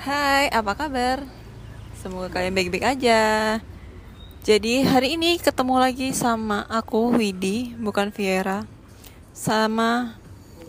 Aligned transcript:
Hai, 0.00 0.48
apa 0.48 0.72
kabar? 0.72 1.28
Semoga 2.00 2.32
kalian 2.32 2.56
baik-baik 2.56 2.88
aja. 2.88 3.20
Jadi 4.40 4.80
hari 4.80 5.20
ini 5.20 5.36
ketemu 5.36 5.76
lagi 5.76 6.16
sama 6.16 6.64
aku 6.72 7.12
Widi, 7.20 7.76
bukan 7.76 8.08
Viera. 8.08 8.64
Sama 9.36 10.16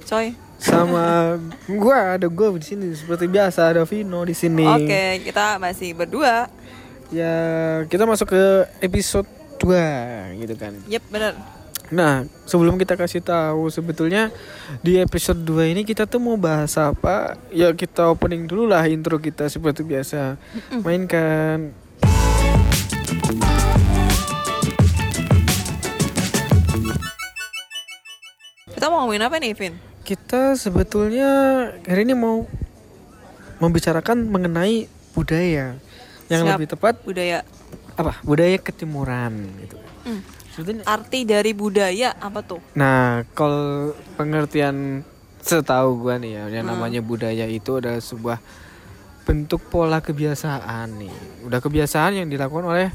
Coy. 0.03 0.35
sama 0.59 1.39
gua 1.63 2.19
ada 2.19 2.27
gua 2.27 2.59
di 2.59 2.67
sini 2.67 2.91
seperti 2.91 3.31
biasa 3.31 3.71
ada 3.71 3.87
Vino 3.87 4.19
di 4.27 4.35
sini. 4.35 4.67
Oke, 4.67 5.23
kita 5.23 5.55
masih 5.63 5.95
berdua. 5.95 6.51
Ya, 7.07 7.31
kita 7.87 8.03
masuk 8.03 8.35
ke 8.35 8.43
episode 8.83 9.31
2 9.63 10.43
gitu 10.43 10.59
kan. 10.59 10.75
Yep, 10.91 11.03
bener. 11.07 11.39
Nah, 11.91 12.23
sebelum 12.47 12.79
kita 12.79 12.95
kasih 12.95 13.19
tahu 13.19 13.67
sebetulnya 13.67 14.31
di 14.79 14.95
episode 14.95 15.43
2 15.43 15.75
ini 15.75 15.83
kita 15.83 16.07
tuh 16.07 16.23
mau 16.23 16.39
bahas 16.39 16.79
apa? 16.79 17.35
Ya 17.51 17.67
kita 17.75 18.07
opening 18.07 18.47
dulu 18.47 18.71
lah 18.71 18.87
intro 18.87 19.19
kita 19.19 19.51
seperti 19.51 19.83
biasa. 19.83 20.39
Mainkan. 20.87 21.75
Kita 28.71 28.87
mau 28.87 29.03
ngomongin 29.03 29.27
apa 29.27 29.35
nih, 29.35 29.51
Vin? 29.51 29.75
Kita 30.07 30.55
sebetulnya 30.55 31.29
hari 31.83 32.07
ini 32.07 32.15
mau 32.15 32.47
membicarakan 33.59 34.31
mengenai 34.31 34.87
budaya 35.11 35.75
yang 36.31 36.47
Siap. 36.47 36.55
lebih 36.55 36.67
tepat 36.71 37.03
Budaya. 37.03 37.43
apa? 37.99 38.15
Budaya 38.23 38.55
ketimuran 38.63 39.51
gitu. 39.59 39.75
Hmm. 40.07 40.23
Sebetulnya 40.51 40.83
Arti 40.83 41.23
dari 41.23 41.55
budaya 41.55 42.11
apa 42.19 42.43
tuh? 42.43 42.59
Nah, 42.75 43.23
kalau 43.31 43.95
pengertian 44.19 45.07
setahu 45.41 46.05
gua 46.05 46.19
nih 46.19 46.37
ya, 46.37 46.43
yang 46.61 46.67
Hmm. 46.67 46.75
namanya 46.77 47.01
budaya 47.01 47.47
itu 47.47 47.79
adalah 47.79 48.03
sebuah 48.03 48.37
bentuk 49.23 49.63
pola 49.71 50.03
kebiasaan 50.03 50.99
nih. 50.99 51.15
Udah 51.47 51.63
kebiasaan 51.63 52.19
yang 52.19 52.27
dilakukan 52.27 52.67
oleh 52.67 52.91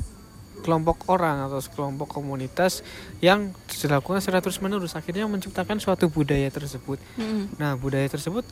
kelompok 0.60 1.06
orang 1.08 1.46
atau 1.46 1.62
sekelompok 1.62 2.10
komunitas 2.10 2.82
yang 3.22 3.54
dilakukan 3.70 4.18
secara 4.18 4.42
terus 4.42 4.58
menerus 4.58 4.98
akhirnya 4.98 5.24
menciptakan 5.30 5.78
suatu 5.78 6.10
budaya 6.10 6.50
tersebut. 6.50 6.98
Hmm. 7.16 7.48
Nah, 7.56 7.78
budaya 7.78 8.06
tersebut 8.10 8.42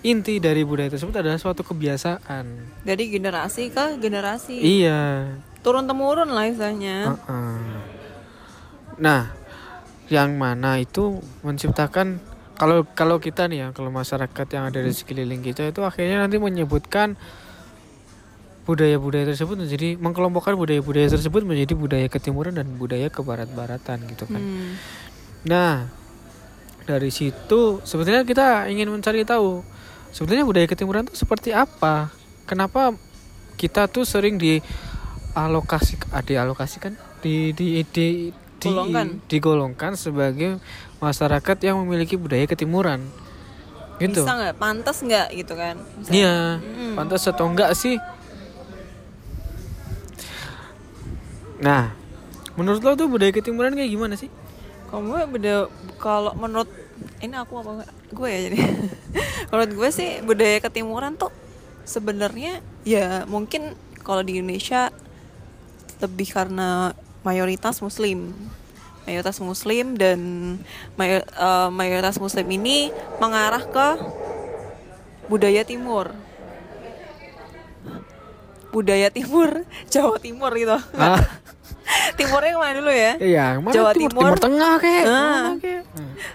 inti 0.00 0.38
dari 0.38 0.62
budaya 0.62 0.88
tersebut 0.88 1.12
adalah 1.14 1.36
suatu 1.36 1.66
kebiasaan. 1.66 2.44
Dari 2.86 3.04
generasi 3.10 3.68
ke 3.68 3.98
generasi. 3.98 4.56
Iya. 4.56 5.34
Turun 5.60 5.90
temurun 5.90 6.30
lah 6.30 6.46
istilahnya. 6.46 7.12
Heeh. 7.12 7.97
Nah, 8.98 9.30
yang 10.08 10.34
mana 10.34 10.82
itu 10.82 11.22
menciptakan 11.46 12.18
kalau 12.58 12.82
kalau 12.90 13.22
kita 13.22 13.46
nih 13.46 13.58
ya, 13.62 13.68
kalau 13.70 13.94
masyarakat 13.94 14.46
yang 14.50 14.64
ada 14.66 14.82
di 14.82 14.90
sekeliling 14.90 15.40
kita 15.46 15.70
itu 15.70 15.86
akhirnya 15.86 16.26
nanti 16.26 16.42
menyebutkan 16.42 17.14
budaya-budaya 18.66 19.32
tersebut 19.32 19.56
menjadi 19.64 19.96
mengkelompokkan 19.96 20.52
budaya-budaya 20.58 21.08
tersebut 21.08 21.40
menjadi 21.46 21.72
budaya 21.72 22.06
ketimuran 22.10 22.52
dan 22.58 22.68
budaya 22.76 23.08
kebarat-baratan 23.08 24.04
gitu 24.12 24.28
kan. 24.28 24.42
Hmm. 24.42 24.76
Nah, 25.48 25.88
dari 26.84 27.08
situ 27.08 27.80
sebetulnya 27.86 28.26
kita 28.28 28.68
ingin 28.68 28.92
mencari 28.92 29.24
tahu 29.24 29.64
sebetulnya 30.12 30.44
budaya 30.44 30.66
ketimuran 30.68 31.06
itu 31.08 31.16
seperti 31.16 31.54
apa? 31.54 32.10
Kenapa 32.44 32.92
kita 33.54 33.86
tuh 33.86 34.02
sering 34.02 34.36
dialokasi 34.36 35.96
dialokasikan 36.26 36.92
di 37.22 37.54
di 37.54 37.86
di 37.88 38.34
di- 38.58 38.68
Golongkan. 38.68 39.06
digolongkan 39.26 39.92
sebagai 39.94 40.58
masyarakat 40.98 41.56
yang 41.60 41.78
memiliki 41.78 42.14
budaya 42.14 42.44
ketimuran. 42.44 43.06
Gitu. 43.98 44.18
Bisa 44.18 44.30
nggak? 44.30 44.54
Pantas 44.56 44.98
nggak 45.00 45.26
gitu 45.32 45.54
kan? 45.54 45.74
Iya, 46.08 46.58
Mm. 46.58 46.94
pantas 46.94 47.22
atau 47.24 47.46
enggak 47.46 47.74
sih? 47.74 47.98
Nah, 51.58 51.90
menurut 52.54 52.78
lo 52.80 52.94
tuh 52.94 53.06
budaya 53.06 53.30
ketimuran 53.30 53.74
kayak 53.74 53.90
gimana 53.90 54.14
sih? 54.14 54.30
Kalau 54.86 55.02
gue 55.04 55.20
beda 55.28 55.54
kalau 55.98 56.32
menurut 56.34 56.70
ini 57.18 57.34
aku 57.34 57.58
apa 57.58 57.70
enggak? 57.74 57.90
Gue 58.10 58.28
ya 58.28 58.40
jadi. 58.46 58.58
menurut 59.50 59.70
gue 59.72 59.88
sih 59.90 60.22
budaya 60.22 60.58
ketimuran 60.60 61.14
tuh 61.14 61.34
sebenarnya 61.82 62.60
ya 62.82 63.24
mungkin 63.24 63.74
kalau 64.00 64.20
di 64.20 64.38
Indonesia 64.38 64.94
lebih 65.98 66.28
karena 66.28 66.94
mayoritas 67.28 67.84
muslim. 67.84 68.32
Mayoritas 69.04 69.36
muslim 69.38 69.96
dan 69.96 70.20
mayo- 70.94 71.24
eh, 71.24 71.68
mayoritas 71.70 72.16
muslim 72.16 72.48
ini 72.48 72.88
mengarah 73.16 73.60
ke 73.62 73.88
budaya 75.28 75.60
timur. 75.62 76.12
Budaya 78.68 79.08
timur, 79.08 79.64
Jawa 79.92 80.16
Timur 80.20 80.52
gitu. 80.52 80.76
Ah, 80.92 81.20
Timurnya 82.20 82.52
ke 82.52 82.60
mana 82.60 82.72
dulu 82.76 82.92
ya? 82.92 83.12
iya, 83.16 83.56
mana 83.56 83.72
Jawa 83.72 83.96
timur, 83.96 84.12
Timur. 84.12 84.28
timur 84.28 84.38
tengah 84.38 84.74
kayak. 84.76 85.04
Ah. 85.08 85.48
kayak? 85.56 85.82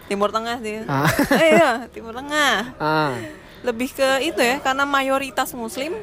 Timur 0.09 0.29
Tengah 0.33 0.55
sih. 0.59 0.77
Ah. 0.89 1.05
Eh, 1.37 1.49
iya, 1.53 1.69
Timur 1.93 2.13
Tengah. 2.13 2.73
Ah. 2.77 3.13
Lebih 3.61 3.93
ke 3.93 4.09
itu 4.25 4.41
ya, 4.41 4.57
karena 4.59 4.81
mayoritas 4.83 5.53
Muslim 5.53 5.93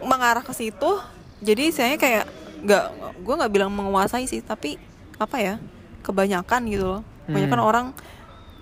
mengarah 0.00 0.40
ke 0.40 0.50
situ. 0.50 0.96
Jadi 1.38 1.70
saya 1.70 1.94
kayak 1.94 2.24
nggak, 2.62 2.84
gue 3.18 3.34
nggak 3.36 3.52
bilang 3.52 3.70
menguasai 3.70 4.24
sih, 4.24 4.40
tapi 4.40 4.78
apa 5.16 5.36
ya, 5.36 5.54
kebanyakan 6.00 6.60
gitu 6.66 6.84
loh. 6.88 7.02
Kebanyakan 7.24 7.58
Hmm. 7.58 7.68
orang, 7.68 7.86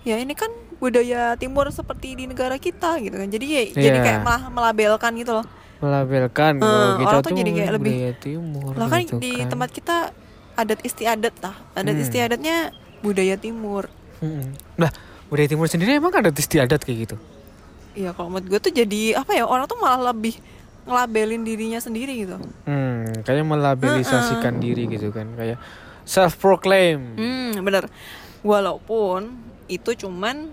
ya 0.02 0.16
ini 0.16 0.32
kan 0.32 0.48
budaya 0.76 1.36
Timur 1.36 1.68
seperti 1.68 2.14
di 2.14 2.24
negara 2.24 2.56
kita 2.56 2.96
gitu 2.98 3.14
kan. 3.14 3.28
Jadi 3.28 3.46
ya, 3.46 3.62
jadi 3.70 3.98
Iya. 3.98 4.04
kayak 4.04 4.20
malah 4.20 4.42
melabelkan 4.48 5.12
gitu 5.14 5.34
loh. 5.34 5.46
melabelkan 5.80 6.60
kita 6.60 7.08
orang 7.08 7.22
tuh 7.24 7.32
jadi 7.32 7.50
kayak 7.56 7.72
lebih- 7.72 8.12
timur 8.20 8.76
Lah 8.76 8.84
kan 8.84 9.00
gitu 9.00 9.16
di 9.16 9.32
kan. 9.34 9.48
tempat 9.48 9.68
kita 9.72 9.96
adat 10.52 10.80
istiadat 10.84 11.32
lah, 11.40 11.56
adat 11.72 11.96
Hmm. 11.96 12.04
istiadatnya 12.04 12.56
budaya 13.00 13.40
Timur. 13.40 13.88
Mm-mm. 14.20 14.60
Nah, 14.76 14.92
budaya 15.32 15.48
timur 15.48 15.72
sendiri 15.72 15.96
emang 15.96 16.12
ada 16.12 16.28
istiadat 16.28 16.84
kayak 16.84 17.08
gitu. 17.08 17.16
Iya 17.90 18.12
kalau 18.12 18.28
menurut 18.28 18.46
gue 18.46 18.60
tuh 18.60 18.72
jadi 18.76 19.16
apa 19.16 19.32
ya 19.32 19.48
orang 19.48 19.64
tuh 19.64 19.80
malah 19.80 20.12
lebih 20.12 20.36
ngelabelin 20.90 21.46
dirinya 21.46 21.78
sendiri 21.78 22.26
gitu. 22.26 22.36
Hmm, 22.66 23.06
kayak 23.22 23.46
melabelisasikan 23.46 24.58
diri 24.58 24.90
gitu 24.90 25.14
kan, 25.14 25.30
kayak 25.38 25.62
self 26.02 26.34
proclaim. 26.42 27.14
Hmm 27.14 27.62
bener. 27.62 27.86
Walaupun 28.42 29.30
itu 29.70 29.94
cuman 29.94 30.50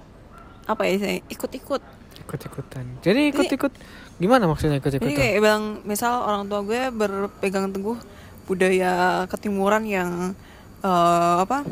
apa 0.69 0.85
ya 0.85 0.95
saya 1.01 1.17
ikut-ikut. 1.25 1.81
Ikut-ikutan. 2.27 2.85
Jadi 3.01 3.33
ikut-ikut 3.33 3.73
gimana 4.21 4.45
maksudnya 4.45 4.77
Jadi 4.77 4.99
ikut-ikutan? 5.01 5.17
kayak 5.17 5.41
bilang 5.41 5.63
misal 5.87 6.21
orang 6.21 6.45
tua 6.45 6.61
gue 6.61 6.81
berpegang 6.93 7.73
teguh 7.73 7.97
budaya 8.45 9.25
ketimuran 9.31 9.83
yang 9.89 10.37
eh, 10.85 11.35
apa? 11.41 11.65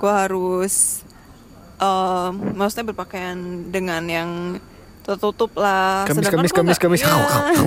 Gue 0.00 0.12
harus 0.12 1.06
eh, 1.78 2.30
maksudnya 2.34 2.90
berpakaian 2.90 3.70
dengan 3.70 4.02
yang 4.10 4.30
tertutup 5.06 5.54
lah. 5.54 6.02
Kamis, 6.02 6.26
Sedangkan 6.26 6.42
kamis, 6.42 6.52
kamis, 6.52 6.76
nggak- 6.76 6.82
kamis. 6.82 7.00
Iya. 7.00 7.64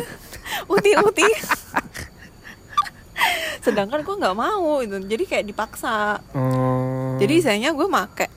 uti 0.76 0.92
uti. 1.00 1.28
Sedangkan 3.60 4.00
gue 4.02 4.16
nggak 4.16 4.36
mau 4.36 4.80
itu. 4.80 4.96
Jadi 5.00 5.24
kayak 5.24 5.46
dipaksa. 5.46 6.20
Oh. 6.32 7.16
Jadi 7.16 7.40
sayangnya 7.40 7.72
gue 7.72 7.88
make 7.88 8.28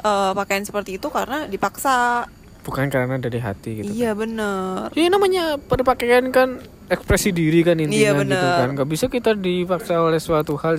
eh, 0.00 0.32
pakaian 0.32 0.60
seperti 0.62 0.96
itu 0.96 1.08
karena 1.08 1.44
dipaksa. 1.46 2.28
bukan 2.60 2.92
karena 2.92 3.16
dari 3.16 3.40
hati 3.40 3.80
gitu. 3.80 3.88
Iya 3.88 4.12
bener. 4.12 4.92
Ya 4.92 5.08
namanya 5.08 5.56
berpakaian 5.56 6.28
kan 6.28 6.60
ekspresi 6.86 7.32
diri 7.32 7.64
kan 7.64 7.72
intinya 7.74 7.96
Iya, 7.96 8.12
gitu 8.12 8.20
bener. 8.22 8.56
kan. 8.60 8.68
Gak 8.76 8.88
bisa 8.90 9.04
kita 9.08 9.32
dipaksa 9.32 9.96
oleh 9.96 10.20
suatu 10.20 10.60
hal 10.60 10.76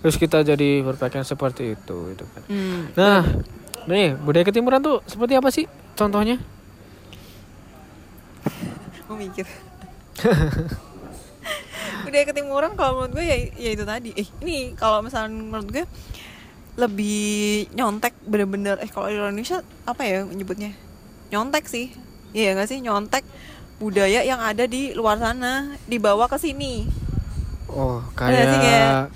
terus 0.00 0.16
kita 0.16 0.46
jadi 0.46 0.80
berpakaian 0.80 1.26
seperti 1.26 1.74
itu 1.74 2.14
gitu 2.14 2.24
kan. 2.24 2.42
Hmm. 2.46 2.94
Nah, 2.94 3.26
nih 3.84 4.14
budaya 4.16 4.46
ketimuran 4.46 4.78
tuh 4.78 5.02
seperti 5.04 5.34
apa 5.34 5.50
sih 5.50 5.66
contohnya? 5.92 6.38
Gue 9.10 9.18
mikir. 9.18 9.46
Budaya 12.00 12.24
ketimuran 12.24 12.78
kalau 12.78 13.02
menurut 13.02 13.12
gue 13.12 13.24
ya, 13.26 13.36
ya 13.58 13.70
itu 13.74 13.82
tadi. 13.82 14.14
Eh 14.14 14.28
ini 14.40 14.78
kalau 14.78 15.02
misalnya 15.02 15.34
menurut 15.34 15.66
gue 15.66 15.84
lebih 16.78 17.26
nyontek 17.74 18.14
bener-bener. 18.22 18.78
Eh 18.78 18.86
kalau 18.86 19.10
di 19.10 19.18
Indonesia 19.18 19.58
apa 19.82 20.06
ya 20.06 20.22
nyebutnya? 20.22 20.70
Nyontek 21.28 21.66
sih. 21.66 21.90
Iya 22.30 22.54
gak 22.54 22.70
sih 22.70 22.78
nyontek 22.78 23.26
budaya 23.82 24.22
yang 24.22 24.38
ada 24.38 24.62
di 24.62 24.94
luar 24.94 25.18
sana 25.18 25.74
dibawa 25.84 26.30
ke 26.30 26.38
sini. 26.38 26.86
Oh, 27.66 27.98
Ada 28.14 28.30
sih, 28.46 28.58
kayak 28.58 28.62
kayak- 28.62 29.08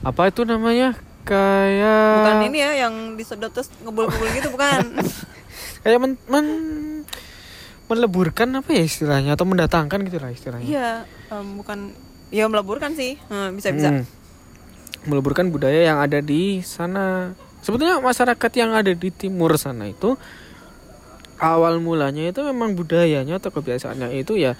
apa 0.00 0.22
itu 0.28 0.40
namanya? 0.44 0.88
Kayak 1.24 2.16
Bukan 2.16 2.36
ini 2.46 2.58
ya 2.60 2.70
yang 2.78 2.94
disedot 3.16 3.48
terus 3.48 3.68
ngebul-ngebul 3.80 4.28
gitu 4.32 4.48
bukan. 4.48 4.80
kayak 5.84 5.98
men, 5.98 6.12
men- 6.24 6.93
meleburkan 7.84 8.48
apa 8.58 8.70
ya 8.72 8.82
istilahnya 8.84 9.36
atau 9.36 9.44
mendatangkan 9.44 10.08
gitu 10.08 10.18
lah 10.20 10.32
istilahnya. 10.32 10.66
Iya, 10.66 10.90
em, 11.32 11.60
bukan 11.60 11.92
ya 12.32 12.48
meleburkan 12.48 12.96
sih. 12.96 13.20
Hmm, 13.28 13.52
bisa 13.56 13.70
bisa. 13.70 13.88
Hmm. 13.92 14.04
Meleburkan 15.04 15.52
budaya 15.52 15.84
yang 15.84 16.00
ada 16.00 16.24
di 16.24 16.64
sana. 16.64 17.36
Sebetulnya 17.60 18.00
masyarakat 18.00 18.52
yang 18.56 18.72
ada 18.72 18.92
di 18.92 19.08
timur 19.12 19.56
sana 19.60 19.88
itu 19.88 20.16
awal 21.40 21.80
mulanya 21.82 22.30
itu 22.30 22.40
memang 22.44 22.78
budayanya 22.78 23.40
atau 23.40 23.50
kebiasaannya 23.50 24.14
itu 24.16 24.38
ya 24.38 24.54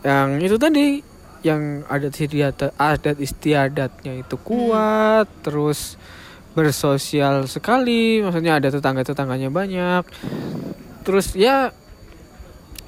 yang 0.00 0.40
itu 0.40 0.56
tadi 0.56 1.04
yang 1.44 1.84
adat 1.88 2.16
istiadat 2.16 2.72
adat 2.76 3.16
istiadatnya 3.20 4.12
itu 4.24 4.36
kuat 4.40 5.28
terus 5.44 6.00
bersosial 6.52 7.46
sekali 7.46 8.20
maksudnya 8.24 8.60
ada 8.60 8.68
tetangga 8.72 9.04
tetangganya 9.04 9.52
banyak 9.52 10.04
terus 11.04 11.32
ya 11.36 11.72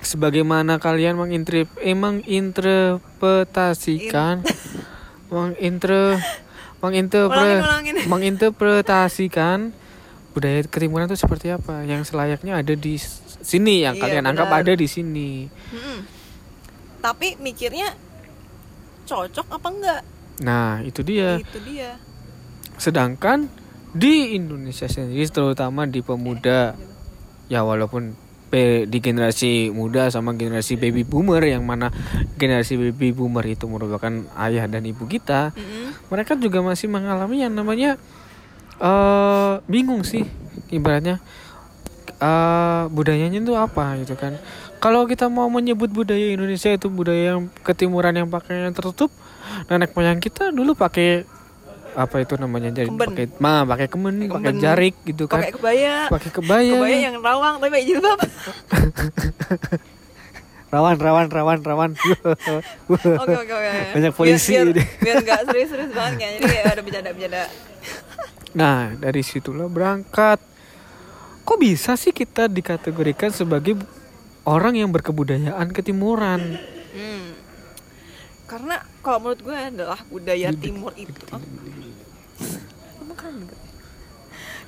sebagaimana 0.03 0.77
kalian 0.77 1.15
mengintrip 1.15 1.67
emang 1.79 2.21
interpretasikan 2.23 4.43
menginter 5.33 6.19
menginterpre 6.79 7.57
Ulangin, 7.57 7.63
ulangin. 7.63 7.95
menginterpretasikan 8.13 9.59
budaya 10.33 10.61
ketimuran 10.65 11.07
itu 11.07 11.15
seperti 11.15 11.49
apa 11.49 11.83
yang 11.83 12.03
selayaknya 12.03 12.57
ada 12.57 12.73
di 12.73 12.97
sini 13.39 13.81
yang 13.81 13.95
Iya, 13.95 14.01
kalian 14.03 14.25
anggap 14.27 14.49
ada 14.51 14.73
di 14.73 14.85
sini 14.85 15.47
Mm-mm. 15.47 15.99
Tapi 16.99 17.35
mikirnya 17.37 17.93
cocok 19.05 19.47
apa 19.51 19.69
enggak? 19.69 20.01
nah 20.39 20.81
itu 20.81 21.01
dia 21.01 21.37
Itu 21.37 21.59
dia. 21.63 21.97
sedangkan 22.75 23.47
di 23.93 24.33
Indonesia 24.33 24.85
sendiri 24.85 25.25
terutama 25.29 25.85
di 25.85 26.01
pemuda 26.01 26.73
ya 27.47 27.61
walaupun 27.61 28.17
di 28.53 28.99
generasi 29.01 29.73
muda 29.73 30.13
sama 30.13 30.37
generasi 30.37 30.77
baby 30.77 31.09
boomer 31.09 31.41
yang 31.41 31.65
mana 31.65 31.89
generasi 32.37 32.77
baby 32.77 33.17
boomer 33.17 33.49
itu 33.49 33.65
merupakan 33.65 34.13
ayah 34.45 34.69
dan 34.69 34.85
ibu 34.85 35.09
kita 35.09 35.57
Mm-mm. 35.57 36.13
mereka 36.13 36.37
juga 36.37 36.61
masih 36.61 36.93
mengalami 36.93 37.41
yang 37.41 37.57
namanya 37.57 37.97
eh 38.77 39.55
bingung 39.65 40.05
sih 40.05 40.29
ibaratnya 40.69 41.17
eh 42.21 42.85
budayanya 42.93 43.41
itu 43.41 43.57
apa 43.57 43.97
gitu 44.05 44.21
kan 44.21 44.37
kalau 44.85 45.09
kita 45.09 45.33
mau 45.33 45.49
menyebut 45.49 45.89
budaya 45.89 46.37
Indonesia 46.37 46.69
itu 46.69 46.93
budaya 46.93 47.39
yang 47.39 47.49
ketimuran 47.65 48.13
yang 48.21 48.29
pakaian 48.29 48.69
tertutup 48.77 49.09
nenek 49.73 49.97
moyang 49.97 50.21
kita 50.21 50.53
dulu 50.53 50.77
pakai 50.77 51.25
apa 51.93 52.17
itu 52.19 52.35
namanya 52.35 52.73
jadi 52.73 52.89
pakai 52.89 53.29
ma 53.37 53.63
pakai 53.63 53.87
kemen 53.87 54.25
Pakai 54.27 54.53
jarik 54.57 54.97
gitu 55.03 55.27
kan 55.27 55.41
Pakai 55.41 55.53
kebaya. 55.53 55.95
pakai 56.09 56.31
kebaya 56.31 56.73
Kebaya 56.75 56.99
yang 57.03 57.17
rawang 57.19 57.55
tapi 57.57 57.71
pakai 57.71 57.87
jilbab. 57.91 58.19
rawan 60.69 60.97
rawan 60.97 61.27
rawan 61.29 61.59
rawan 61.61 61.91
Oke 62.89 63.35
oke 63.35 63.53
oke. 63.53 63.71
Banyak 63.93 64.13
polisi 64.13 64.57
Biar, 64.57 64.73
biar, 64.73 64.89
biar 64.99 65.17
nggak 65.21 65.41
serius-serius 65.47 65.93
banget 65.93 66.15
kan. 66.19 66.31
Jadi 66.39 66.49
ya 66.51 66.63
ada 66.67 66.81
bercanda-bercanda. 66.81 67.43
Nah, 68.53 68.79
dari 68.95 69.21
situlah 69.21 69.69
berangkat. 69.69 70.41
Kok 71.43 71.59
bisa 71.59 71.93
sih 71.95 72.11
kita 72.11 72.47
dikategorikan 72.47 73.29
sebagai 73.29 73.77
orang 74.45 74.77
yang 74.77 74.89
berkebudayaan 74.89 75.69
ketimuran? 75.71 76.57
Hmm. 76.91 77.37
Karena 78.47 78.77
kalau 79.01 79.19
menurut 79.23 79.41
gue 79.43 79.57
adalah 79.57 80.01
budaya 80.07 80.53
timur 80.55 80.93
itu. 80.95 81.21
Oh. 81.29 81.41
Emang 82.99 83.17
keren 83.17 83.45
nggak? 83.45 83.61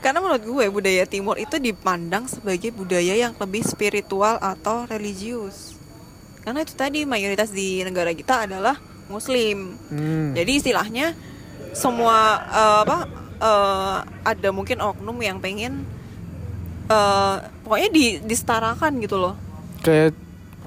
Karena 0.05 0.21
menurut 0.21 0.45
gue 0.45 0.67
budaya 0.69 1.09
timur 1.09 1.41
itu 1.41 1.57
dipandang 1.57 2.29
sebagai 2.29 2.69
budaya 2.77 3.17
yang 3.17 3.33
lebih 3.41 3.65
spiritual 3.65 4.37
atau 4.37 4.85
religius. 4.85 5.81
Karena 6.45 6.61
itu 6.61 6.77
tadi 6.77 7.09
mayoritas 7.09 7.49
di 7.49 7.81
negara 7.81 8.13
kita 8.13 8.45
adalah 8.45 8.77
muslim. 9.09 9.81
Hmm. 9.89 10.37
Jadi 10.37 10.61
istilahnya 10.61 11.17
semua 11.73 12.37
eh, 12.53 12.79
apa 12.85 12.99
eh, 13.41 13.97
ada 14.29 14.49
mungkin 14.53 14.85
oknum 14.85 15.17
yang 15.25 15.41
pengen 15.41 15.89
eh, 16.93 17.37
pokoknya 17.65 17.89
di 17.89 18.05
disetarakan 18.29 19.01
gitu 19.01 19.17
loh. 19.17 19.41
Kayak 19.81 20.13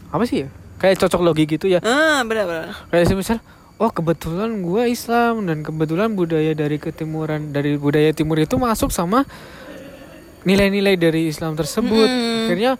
apa 0.10 0.24
sih 0.26 0.46
ya? 0.46 0.50
Kayak 0.82 1.06
cocok 1.06 1.22
logi 1.22 1.46
gitu 1.46 1.70
ya. 1.70 1.78
Ah, 1.86 2.26
benar-benar. 2.26 2.74
Kayak 2.90 3.14
misal 3.14 3.38
oh 3.78 3.92
kebetulan 3.94 4.62
gua 4.66 4.90
Islam 4.90 5.46
dan 5.46 5.62
kebetulan 5.62 6.14
budaya 6.18 6.54
dari 6.58 6.78
ketimuran 6.82 7.54
dari 7.54 7.78
budaya 7.78 8.10
timur 8.14 8.42
itu 8.42 8.58
masuk 8.58 8.90
sama 8.90 9.26
nilai-nilai 10.48 10.96
dari 10.96 11.28
Islam 11.28 11.60
tersebut. 11.60 12.08
Mm-mm. 12.08 12.46
Akhirnya 12.48 12.72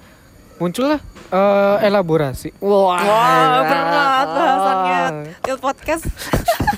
muncullah 0.58 1.00
eh, 1.30 1.78
elaborasi. 1.86 2.56
Wah, 2.64 2.96
Wah, 2.98 3.60
berat 3.68 4.28
bahasannya. 4.32 5.04
Til 5.44 5.58
podcast. 5.60 6.06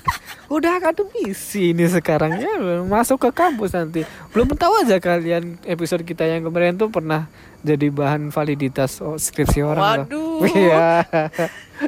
Udah 0.49 0.81
akademisi 0.81 1.77
ini 1.77 1.85
sekarang 1.85 2.41
ya 2.41 2.81
masuk 2.81 3.21
ke 3.21 3.29
kampus 3.29 3.77
nanti. 3.77 4.01
Belum 4.33 4.49
tahu 4.57 4.81
aja 4.81 4.97
kalian 4.97 5.61
episode 5.61 6.01
kita 6.01 6.25
yang 6.25 6.41
kemarin 6.41 6.73
tuh 6.73 6.89
pernah 6.89 7.29
jadi 7.61 7.93
bahan 7.93 8.33
validitas 8.33 8.97
skripsi 8.97 9.61
orang. 9.61 10.09
Waduh. 10.09 10.41
Iya. 10.49 11.05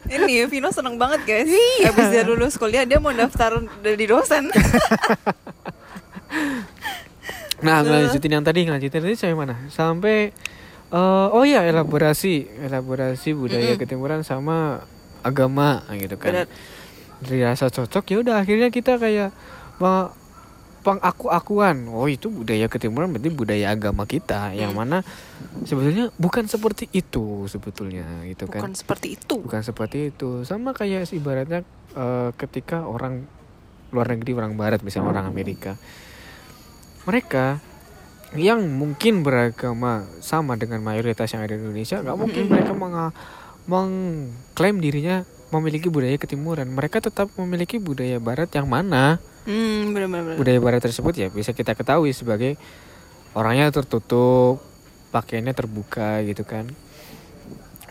Ini 0.08 0.46
Vino 0.48 0.70
seneng 0.70 0.96
banget 1.00 1.26
guys. 1.26 1.50
Habis 1.84 2.08
dia 2.14 2.24
lulus 2.24 2.56
kuliah 2.56 2.86
dia 2.86 3.02
mau 3.02 3.12
daftar 3.12 3.60
jadi 3.82 4.06
dosen. 4.06 4.48
Nah, 7.62 7.86
ngelanjutin 7.86 8.32
yang 8.34 8.42
tadi, 8.42 8.66
ngelanjutin 8.66 9.02
tadi 9.06 9.14
sampai 9.14 9.38
mana? 9.38 9.56
Sampai 9.70 10.34
eh, 10.90 11.28
oh 11.30 11.46
ya 11.46 11.62
elaborasi, 11.62 12.50
elaborasi 12.66 13.38
budaya 13.38 13.78
ketimuran 13.78 14.26
sama 14.26 14.82
agama 15.22 15.86
gitu 15.94 16.18
kan. 16.18 16.34
Benar. 16.34 16.48
Dirasa 17.22 17.70
cocok 17.70 18.04
ya 18.10 18.18
udah 18.22 18.36
akhirnya 18.42 18.74
kita 18.74 18.98
kayak 18.98 19.30
me- 19.78 20.12
pengaku-akuan. 20.82 21.86
Oh, 21.94 22.10
itu 22.10 22.34
budaya 22.34 22.66
ketimuran 22.66 23.14
berarti 23.14 23.30
budaya 23.30 23.70
agama 23.70 24.10
kita 24.10 24.58
yang 24.58 24.74
mana 24.74 25.06
sebetulnya 25.62 26.10
bukan 26.18 26.50
seperti 26.50 26.90
itu 26.90 27.46
sebetulnya 27.46 28.26
gitu 28.26 28.50
kan. 28.50 28.66
Bukan 28.66 28.74
seperti 28.74 29.08
itu. 29.14 29.36
Bukan 29.46 29.62
seperti 29.62 29.98
itu. 30.10 30.42
Sama 30.42 30.74
kayak 30.74 31.06
ibaratnya 31.14 31.62
eh, 31.94 32.30
ketika 32.34 32.90
orang 32.90 33.30
luar 33.94 34.10
negeri, 34.10 34.34
orang 34.34 34.58
barat 34.58 34.82
misalnya 34.82 35.14
orang 35.14 35.30
Amerika. 35.30 35.78
Mereka 37.06 37.62
yang 38.34 38.64
mungkin 38.64 39.22
beragama 39.22 40.08
sama 40.24 40.56
dengan 40.56 40.80
mayoritas 40.80 41.28
yang 41.36 41.44
ada 41.44 41.54
di 41.54 41.62
Indonesia, 41.62 42.00
nggak 42.00 42.18
mungkin 42.18 42.44
mereka 42.48 42.72
menga- 42.72 43.14
mengklaim 43.68 44.80
dirinya 44.80 45.28
memiliki 45.52 45.88
budaya 45.88 46.16
ketimuran. 46.16 46.68
Mereka 46.68 47.04
tetap 47.04 47.28
memiliki 47.36 47.78
budaya 47.78 48.18
barat 48.18 48.50
yang 48.52 48.66
mana 48.66 49.20
Hmm, 49.44 49.92
benar-benar. 49.92 50.38
budaya 50.38 50.60
barat 50.62 50.82
tersebut 50.82 51.14
ya 51.18 51.28
bisa 51.28 51.52
kita 51.52 51.74
ketahui 51.74 52.14
sebagai 52.14 52.56
orangnya 53.34 53.72
tertutup, 53.72 54.62
pakaiannya 55.10 55.52
terbuka 55.52 56.22
gitu 56.24 56.44
kan. 56.44 56.70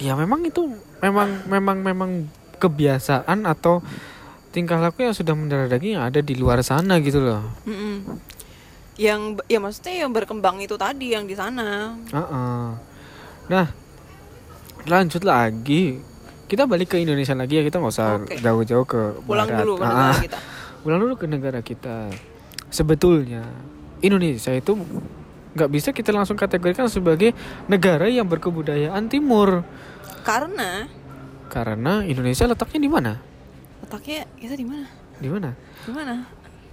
Ya 0.01 0.17
memang 0.17 0.41
itu 0.43 0.73
memang 0.99 1.45
memang 1.45 1.77
memang 1.81 2.11
kebiasaan 2.57 3.44
atau 3.44 3.84
tingkah 4.51 4.81
laku 4.81 5.05
yang 5.05 5.17
sudah 5.17 5.32
mendarah 5.37 5.69
daging 5.69 6.01
yang 6.01 6.05
ada 6.05 6.20
di 6.20 6.34
luar 6.34 6.61
sana 6.61 6.96
gitu 6.99 7.20
loh. 7.20 7.44
Mm-mm. 7.69 8.20
Yang 8.96 9.41
ya 9.49 9.58
maksudnya 9.58 9.94
yang 10.05 10.13
berkembang 10.13 10.61
itu 10.61 10.77
tadi 10.77 11.17
yang 11.17 11.25
di 11.25 11.32
sana. 11.32 11.96
Heeh. 12.13 12.65
Nah, 13.49 13.67
lanjut 14.84 15.25
lagi. 15.25 15.99
Kita 16.51 16.67
balik 16.67 16.91
ke 16.91 16.97
Indonesia 16.99 17.31
lagi 17.33 17.55
ya. 17.55 17.63
Kita 17.63 17.79
nggak 17.79 17.95
usah 17.95 18.09
Oke. 18.19 18.35
jauh-jauh 18.37 18.83
ke 18.83 19.23
Pulang 19.23 19.47
barat. 19.47 19.63
dulu 19.63 19.73
ke 19.77 19.83
Ah, 19.83 19.87
negara 19.87 20.11
ah. 20.11 20.19
kita. 20.19 20.39
Pulang 20.83 20.99
dulu 20.99 21.15
ke 21.15 21.27
negara 21.27 21.61
kita. 21.63 21.97
Sebetulnya 22.67 23.47
Indonesia 24.01 24.51
itu 24.51 24.73
nggak 25.51 25.71
bisa 25.71 25.89
kita 25.91 26.11
langsung 26.11 26.35
kategorikan 26.35 26.87
sebagai 26.87 27.35
negara 27.67 28.07
yang 28.07 28.23
berkebudayaan 28.25 29.07
timur 29.07 29.67
Karena 30.23 30.87
karena 31.47 32.03
Indonesia 32.03 32.47
letaknya 32.47 32.81
di 32.81 32.91
mana? 32.91 33.13
letaknya 33.81 34.23
kita 34.37 34.55
di 34.55 34.63
mana? 34.63 34.87
Di 35.19 35.27
mana? 35.27 35.51
Di 35.83 35.91
mana? 35.91 36.15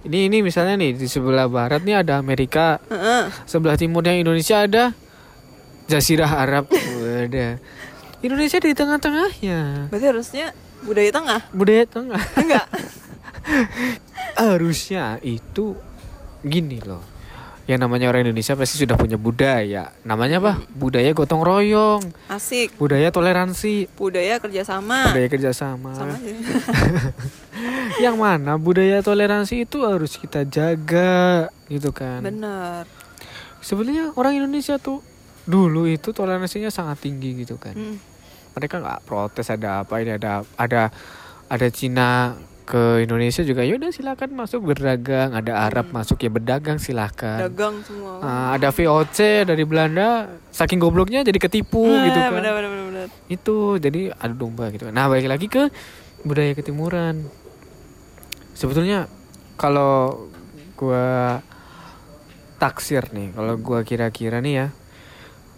Ini 0.00 0.30
ini 0.30 0.38
misalnya 0.40 0.78
nih 0.78 0.94
di 0.94 1.06
sebelah 1.06 1.50
barat 1.50 1.82
nih 1.82 1.98
ada 1.98 2.16
Amerika, 2.16 2.78
Heeh. 2.86 3.26
sebelah 3.44 3.74
timurnya 3.74 4.14
Indonesia 4.14 4.62
ada 4.62 4.94
Jazirah 5.88 6.30
Arab. 6.30 6.70
Ada. 7.26 7.58
Indonesia 8.18 8.58
di 8.58 8.74
tengah-tengahnya. 8.74 9.88
Berarti 9.90 10.06
harusnya 10.10 10.46
budaya 10.82 11.10
tengah. 11.14 11.40
Budaya 11.54 11.84
tengah. 11.86 12.22
Enggak. 12.34 12.66
Harusnya 14.38 15.18
itu 15.22 15.74
gini 16.42 16.78
loh. 16.82 17.00
Yang 17.68 17.84
namanya 17.84 18.08
orang 18.08 18.24
Indonesia 18.24 18.56
pasti 18.56 18.80
sudah 18.80 18.96
punya 18.96 19.20
budaya. 19.20 19.92
Namanya 20.00 20.40
apa? 20.40 20.52
Budaya 20.72 21.12
gotong 21.12 21.44
royong, 21.44 22.00
Asik. 22.32 22.72
budaya 22.80 23.12
toleransi, 23.12 23.92
Budaya 23.92 24.40
kerjasama. 24.40 25.12
budaya 25.12 25.28
kerjasama. 25.28 25.92
Sama. 25.92 26.16
Yang 28.04 28.16
mana 28.16 28.56
budaya 28.56 29.04
toleransi 29.04 29.68
itu 29.68 29.84
harus 29.84 30.16
kita 30.16 30.48
jaga, 30.48 31.52
gitu 31.68 31.92
kan? 31.92 32.24
Bener. 32.24 32.88
Sebenarnya 33.60 34.16
orang 34.16 34.40
Indonesia 34.40 34.80
tuh 34.80 35.04
dulu 35.48 35.88
itu 35.88 36.12
toleransinya 36.12 36.68
sangat 36.68 37.00
tinggi 37.00 37.40
gitu 37.40 37.56
kan. 37.56 37.72
Hmm. 37.72 37.96
Mereka 38.52 38.78
nggak 38.78 39.00
protes 39.02 39.48
ada 39.48 39.80
apa 39.80 39.98
ini 39.98 40.12
ada 40.12 40.44
ada 40.54 40.92
ada 41.48 41.66
Cina 41.70 42.36
ke 42.62 43.00
Indonesia 43.00 43.40
juga 43.40 43.64
ya 43.64 43.80
udah 43.80 43.88
silakan 43.88 44.36
masuk 44.36 44.60
berdagang 44.62 45.32
ada 45.32 45.64
Arab 45.64 45.88
masuk 45.88 46.20
ya 46.20 46.28
berdagang 46.28 46.76
silakan 46.76 47.40
dagang 47.40 47.80
semua 47.80 48.20
Ah, 48.20 48.48
ada 48.52 48.68
VOC 48.68 49.48
dari 49.48 49.64
Belanda 49.64 50.28
saking 50.52 50.76
gobloknya 50.76 51.24
jadi 51.24 51.40
ketipu 51.40 51.80
Nah, 51.80 52.04
gitu 52.04 52.20
kan 52.20 52.28
benar 52.30 52.52
benar 52.52 52.68
benar. 52.84 53.06
itu 53.26 53.56
jadi 53.80 54.12
adu 54.12 54.34
domba 54.38 54.68
gitu 54.68 54.84
nah 54.92 55.08
balik 55.08 55.32
lagi 55.32 55.48
ke 55.48 55.72
budaya 56.20 56.52
ketimuran 56.52 57.24
sebetulnya 58.52 59.08
kalau 59.56 60.28
gua 60.76 61.40
taksir 62.58 63.08
nih 63.10 63.32
kalau 63.32 63.56
gua 63.56 63.80
kira-kira 63.80 64.38
nih 64.38 64.54
ya 64.54 64.66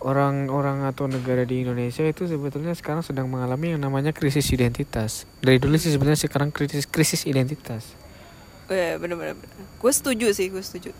orang-orang 0.00 0.88
atau 0.88 1.04
negara 1.06 1.44
di 1.44 1.64
Indonesia 1.64 2.04
itu 2.04 2.24
sebetulnya 2.24 2.72
sekarang 2.72 3.04
sedang 3.04 3.28
mengalami 3.28 3.76
yang 3.76 3.84
namanya 3.84 4.16
krisis 4.16 4.48
identitas 4.48 5.28
dari 5.44 5.60
dulu 5.60 5.76
sih 5.76 5.92
sebenarnya 5.92 6.24
sekarang 6.24 6.48
krisis 6.48 6.88
krisis 6.88 7.28
identitas 7.28 8.00
Oh, 8.70 8.78
iya, 8.78 8.94
benar 9.02 9.18
benar 9.18 9.34
benar. 9.34 9.66
Gue 9.82 9.90
setuju 9.90 10.30
sih, 10.30 10.46
gue 10.46 10.62
setuju. 10.62 10.94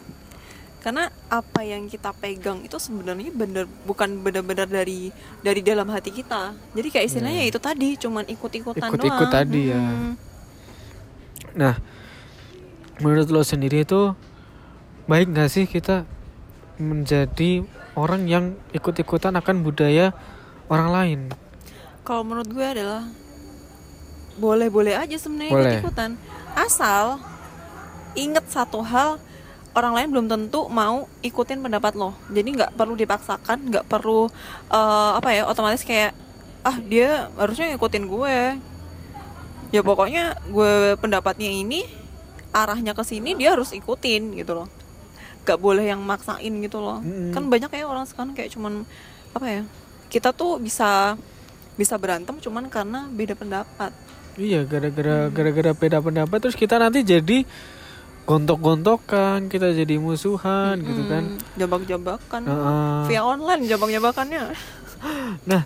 Karena 0.83 1.07
apa 1.31 1.63
yang 1.63 1.87
kita 1.87 2.11
pegang 2.19 2.67
itu 2.67 2.75
sebenarnya 2.83 3.31
bener 3.31 3.71
bukan 3.87 4.27
benar-benar 4.27 4.67
dari 4.67 5.15
dari 5.39 5.63
dalam 5.63 5.87
hati 5.87 6.11
kita. 6.11 6.51
Jadi 6.75 6.89
kayak 6.91 7.07
istilahnya 7.07 7.47
itu 7.47 7.63
tadi 7.63 7.95
cuman 7.95 8.27
ikut-ikutan 8.27 8.91
Hmm. 8.91 8.99
Ikut-ikut 8.99 9.23
doang. 9.23 9.31
tadi 9.31 9.63
ya. 9.71 9.79
Mm. 9.79 10.15
Nah, 11.55 11.75
menurut 12.99 13.31
lo 13.31 13.47
sendiri 13.47 13.87
itu 13.87 14.19
baik 15.07 15.31
nggak 15.31 15.51
sih 15.55 15.71
kita 15.71 16.03
menjadi 16.83 17.63
orang 18.01 18.25
yang 18.25 18.57
ikut-ikutan 18.73 19.37
akan 19.37 19.61
budaya 19.61 20.17
orang 20.73 20.89
lain? 20.89 21.21
Kalau 22.03 22.25
menurut 22.25 22.49
gue 22.49 22.65
adalah 22.65 23.05
boleh-boleh 24.41 24.97
aja 24.97 25.17
sebenarnya 25.21 25.53
ikut-ikutan. 25.53 26.17
Asal 26.57 27.21
inget 28.17 28.49
satu 28.49 28.81
hal 28.81 29.21
orang 29.77 29.93
lain 29.95 30.09
belum 30.11 30.27
tentu 30.27 30.67
mau 30.73 31.07
ikutin 31.23 31.63
pendapat 31.63 31.95
lo. 31.95 32.17
Jadi 32.33 32.49
nggak 32.59 32.75
perlu 32.75 32.97
dipaksakan, 32.97 33.71
nggak 33.71 33.87
perlu 33.87 34.27
eh, 34.73 35.11
apa 35.15 35.29
ya 35.31 35.47
otomatis 35.47 35.85
kayak 35.85 36.17
ah 36.65 36.77
dia 36.81 37.29
harusnya 37.37 37.77
ngikutin 37.77 38.05
gue. 38.09 38.39
Ya 39.71 39.81
pokoknya 39.87 40.35
gue 40.51 40.99
pendapatnya 40.99 41.47
ini 41.47 41.87
arahnya 42.51 42.99
ke 42.99 43.07
sini 43.07 43.39
dia 43.39 43.55
harus 43.55 43.71
ikutin 43.71 44.35
gitu 44.35 44.59
loh. 44.59 44.69
Gak 45.47 45.59
boleh 45.59 45.89
yang 45.89 46.05
maksain 46.05 46.53
gitu 46.61 46.79
loh. 46.79 47.01
Mm-mm. 47.01 47.33
Kan 47.33 47.49
banyak 47.49 47.71
ya 47.73 47.85
orang 47.89 48.05
sekarang 48.05 48.37
kayak 48.37 48.53
cuman 48.53 48.85
apa 49.33 49.47
ya? 49.49 49.63
Kita 50.11 50.35
tuh 50.35 50.61
bisa 50.61 51.17
bisa 51.79 51.95
berantem 51.97 52.37
cuman 52.37 52.69
karena 52.69 53.09
beda 53.09 53.33
pendapat. 53.33 53.95
Iya, 54.37 54.69
gara-gara 54.69 55.33
gara-gara 55.33 55.73
beda 55.75 55.99
pendapat 56.01 56.39
terus 56.39 56.57
kita 56.57 56.77
nanti 56.77 57.03
jadi 57.03 57.45
gontok-gontokan, 58.29 59.51
kita 59.51 59.75
jadi 59.75 59.99
musuhan 59.99 60.79
gitu 60.85 61.03
kan. 61.11 61.41
Jambak-jambakan. 61.59 62.41
Heeh. 62.47 63.03
Via 63.11 63.23
online 63.27 63.67
jambak-jambakannya. 63.67 64.55
Nah, 65.49 65.65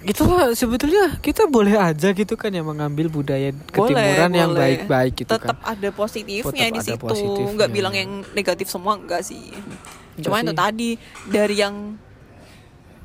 itu 0.00 0.24
sebetulnya 0.54 1.20
kita 1.20 1.44
boleh 1.44 1.76
aja 1.76 2.08
gitu 2.10 2.32
kan 2.32 2.48
ya 2.48 2.64
mengambil 2.64 3.12
budaya 3.12 3.52
ketimuran 3.68 4.32
yang 4.32 4.50
baik-baik 4.50 5.12
gitu 5.14 5.28
Tetap 5.28 5.60
kan. 5.60 5.76
ada 5.76 5.88
positifnya 5.90 6.48
Tetap 6.66 6.72
di 6.72 6.80
ada 6.80 6.88
situ. 6.88 7.04
positifnya. 7.04 7.52
Nggak 7.52 7.70
bilang 7.70 7.92
yang 7.92 8.10
negatif 8.32 8.66
semua 8.66 8.96
enggak 8.96 9.20
sih. 9.20 9.52
Enggak 9.52 10.24
Cuma 10.24 10.36
itu 10.40 10.52
sih. 10.52 10.56
tadi 10.56 10.90
dari 11.28 11.56
yang 11.56 11.76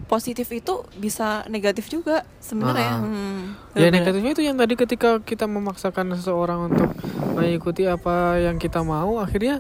positif 0.06 0.48
itu 0.48 0.86
bisa 0.96 1.44
negatif 1.48 1.90
juga 1.90 2.24
sebenarnya. 2.38 2.92
Ah. 2.94 3.02
Hmm, 3.02 3.42
Ya 3.74 3.90
negatifnya 3.90 4.32
itu 4.32 4.44
yang 4.44 4.56
tadi 4.56 4.74
ketika 4.74 5.20
kita 5.20 5.46
memaksakan 5.46 6.16
seseorang 6.16 6.70
untuk 6.70 6.96
mengikuti 7.34 7.84
apa 7.84 8.40
yang 8.40 8.56
kita 8.56 8.80
mau, 8.82 9.20
akhirnya 9.20 9.60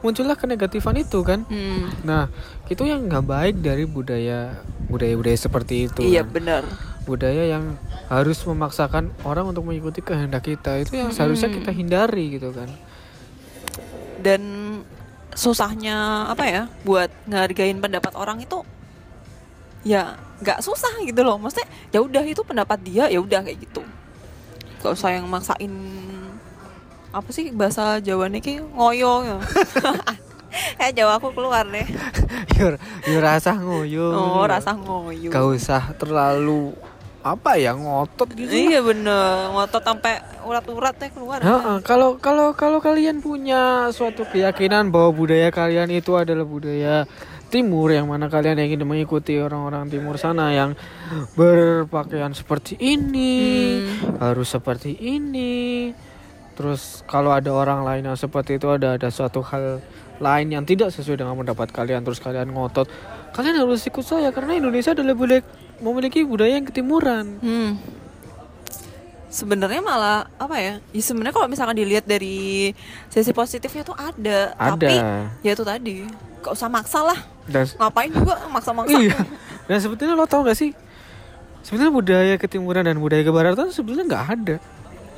muncullah 0.00 0.38
kenegatifan 0.38 0.96
itu 0.98 1.20
kan. 1.22 1.42
Hmm, 1.46 1.90
Nah, 2.02 2.30
itu 2.70 2.82
yang 2.86 3.06
nggak 3.10 3.24
baik 3.26 3.56
dari 3.58 3.84
budaya 3.84 4.62
budaya-budaya 4.86 5.38
seperti 5.38 5.90
itu. 5.90 6.00
iya 6.02 6.22
kan. 6.22 6.32
benar. 6.32 6.62
Budaya 7.04 7.44
yang 7.48 7.76
harus 8.08 8.40
memaksakan 8.44 9.10
orang 9.24 9.48
untuk 9.48 9.64
mengikuti 9.64 10.00
kehendak 10.00 10.44
kita 10.44 10.80
itu 10.80 10.96
yang 10.96 11.10
seharusnya 11.10 11.48
Mm-mm. 11.48 11.64
kita 11.64 11.70
hindari 11.72 12.24
gitu 12.36 12.52
kan. 12.52 12.68
Dan 14.18 14.42
susahnya 15.32 16.26
apa 16.26 16.44
ya 16.50 16.62
buat 16.82 17.10
ngehargain 17.30 17.78
pendapat 17.78 18.12
orang 18.18 18.42
itu 18.42 18.66
ya 19.86 20.18
nggak 20.42 20.58
susah 20.58 20.98
gitu 21.06 21.22
loh 21.22 21.38
maksudnya 21.38 21.70
ya 21.94 22.02
udah 22.02 22.26
itu 22.26 22.42
pendapat 22.42 22.78
dia 22.82 23.06
ya 23.06 23.22
udah 23.22 23.46
kayak 23.46 23.62
gitu 23.62 23.86
gak 24.82 24.94
usah 24.94 25.14
yang 25.14 25.26
maksain 25.30 25.70
apa 27.18 27.30
sih 27.30 27.50
bahasa 27.50 27.98
Jawanya 27.98 28.38
ki 28.38 28.62
ngoyo 28.72 29.22
ya 29.22 29.36
eh 30.82 30.90
Jawa 30.90 31.18
aku 31.18 31.30
keluar 31.30 31.66
deh 31.66 31.84
Yur, 32.58 32.74
yur 33.04 33.22
rasa 33.22 33.54
ngoyo. 33.54 34.10
oh 34.10 34.42
rasa 34.42 34.74
ngoyo 34.74 35.28
Gak 35.28 35.44
usah 35.44 35.92
terlalu 35.94 36.72
apa 37.18 37.58
ya 37.58 37.74
ngotot 37.74 38.30
gitu. 38.32 38.46
lah. 38.46 38.56
iya 38.56 38.78
bener 38.80 39.52
ngotot 39.52 39.82
sampai 39.82 40.22
urat-urat 40.42 40.94
teh 40.96 41.10
keluar 41.10 41.42
Heeh, 41.42 41.76
kalau 41.82 42.16
kalau 42.16 42.54
kalau 42.54 42.78
kalian 42.78 43.18
punya 43.18 43.90
suatu 43.90 44.22
keyakinan 44.24 44.88
bahwa 44.88 45.12
budaya 45.12 45.50
kalian 45.50 45.90
itu 45.90 46.14
adalah 46.14 46.46
budaya 46.46 47.04
timur 47.48 47.90
yang 47.90 48.06
mana 48.06 48.28
kalian 48.28 48.56
ingin 48.60 48.84
mengikuti 48.84 49.36
orang-orang 49.36 49.88
timur 49.88 50.16
sana 50.16 50.52
yang 50.52 50.76
berpakaian 51.34 52.32
seperti 52.32 52.76
ini, 52.76 53.34
Hmm. 53.82 54.20
harus 54.20 54.48
seperti 54.48 54.92
ini. 54.92 55.92
Terus 56.58 57.06
kalau 57.06 57.30
ada 57.30 57.54
orang 57.54 57.86
lain 57.86 58.10
yang 58.10 58.18
seperti 58.18 58.58
itu 58.58 58.66
ada 58.66 58.98
ada 58.98 59.08
suatu 59.14 59.46
hal 59.46 59.78
lain 60.18 60.46
yang 60.50 60.66
tidak 60.66 60.90
sesuai 60.90 61.22
dengan 61.22 61.38
pendapat 61.38 61.70
kalian 61.70 62.02
terus 62.02 62.18
kalian 62.18 62.50
ngotot. 62.50 62.90
Kalian 63.30 63.62
harus 63.62 63.86
ikut 63.86 64.02
saya 64.02 64.34
karena 64.34 64.58
Indonesia 64.58 64.90
adalah 64.90 65.14
budaya 65.14 65.46
memiliki 65.78 66.26
budaya 66.26 66.58
yang 66.58 66.66
ketimuran. 66.66 67.38
Hmm. 67.38 67.78
Sebenarnya 69.30 69.78
malah 69.78 70.26
apa 70.34 70.58
ya? 70.58 70.74
Ya 70.90 71.02
sebenarnya 71.04 71.38
kalau 71.38 71.46
misalkan 71.46 71.78
dilihat 71.78 72.10
dari 72.10 72.74
sisi 73.06 73.30
positifnya 73.30 73.86
tuh 73.86 73.94
ada, 73.94 74.50
tapi 74.58 74.90
Ada. 74.98 75.30
ya 75.46 75.50
itu 75.54 75.62
tadi 75.62 76.10
gak 76.42 76.58
usah 76.58 76.66
maksa 76.66 77.06
lah. 77.06 77.18
Dan 77.46 77.70
Ngapain 77.78 78.10
juga 78.10 78.34
maksa-maksa? 78.50 78.98
Iya. 78.98 79.14
Dan 79.70 79.78
sebetulnya 79.78 80.18
lo 80.18 80.26
tau 80.26 80.42
gak 80.42 80.58
sih? 80.58 80.74
Sebenarnya 81.62 81.92
budaya 81.92 82.34
ketimuran 82.40 82.82
dan 82.82 82.96
budaya 82.98 83.22
kebaratan 83.22 83.68
sebenarnya 83.70 84.04
nggak 84.08 84.26
ada. 84.26 84.56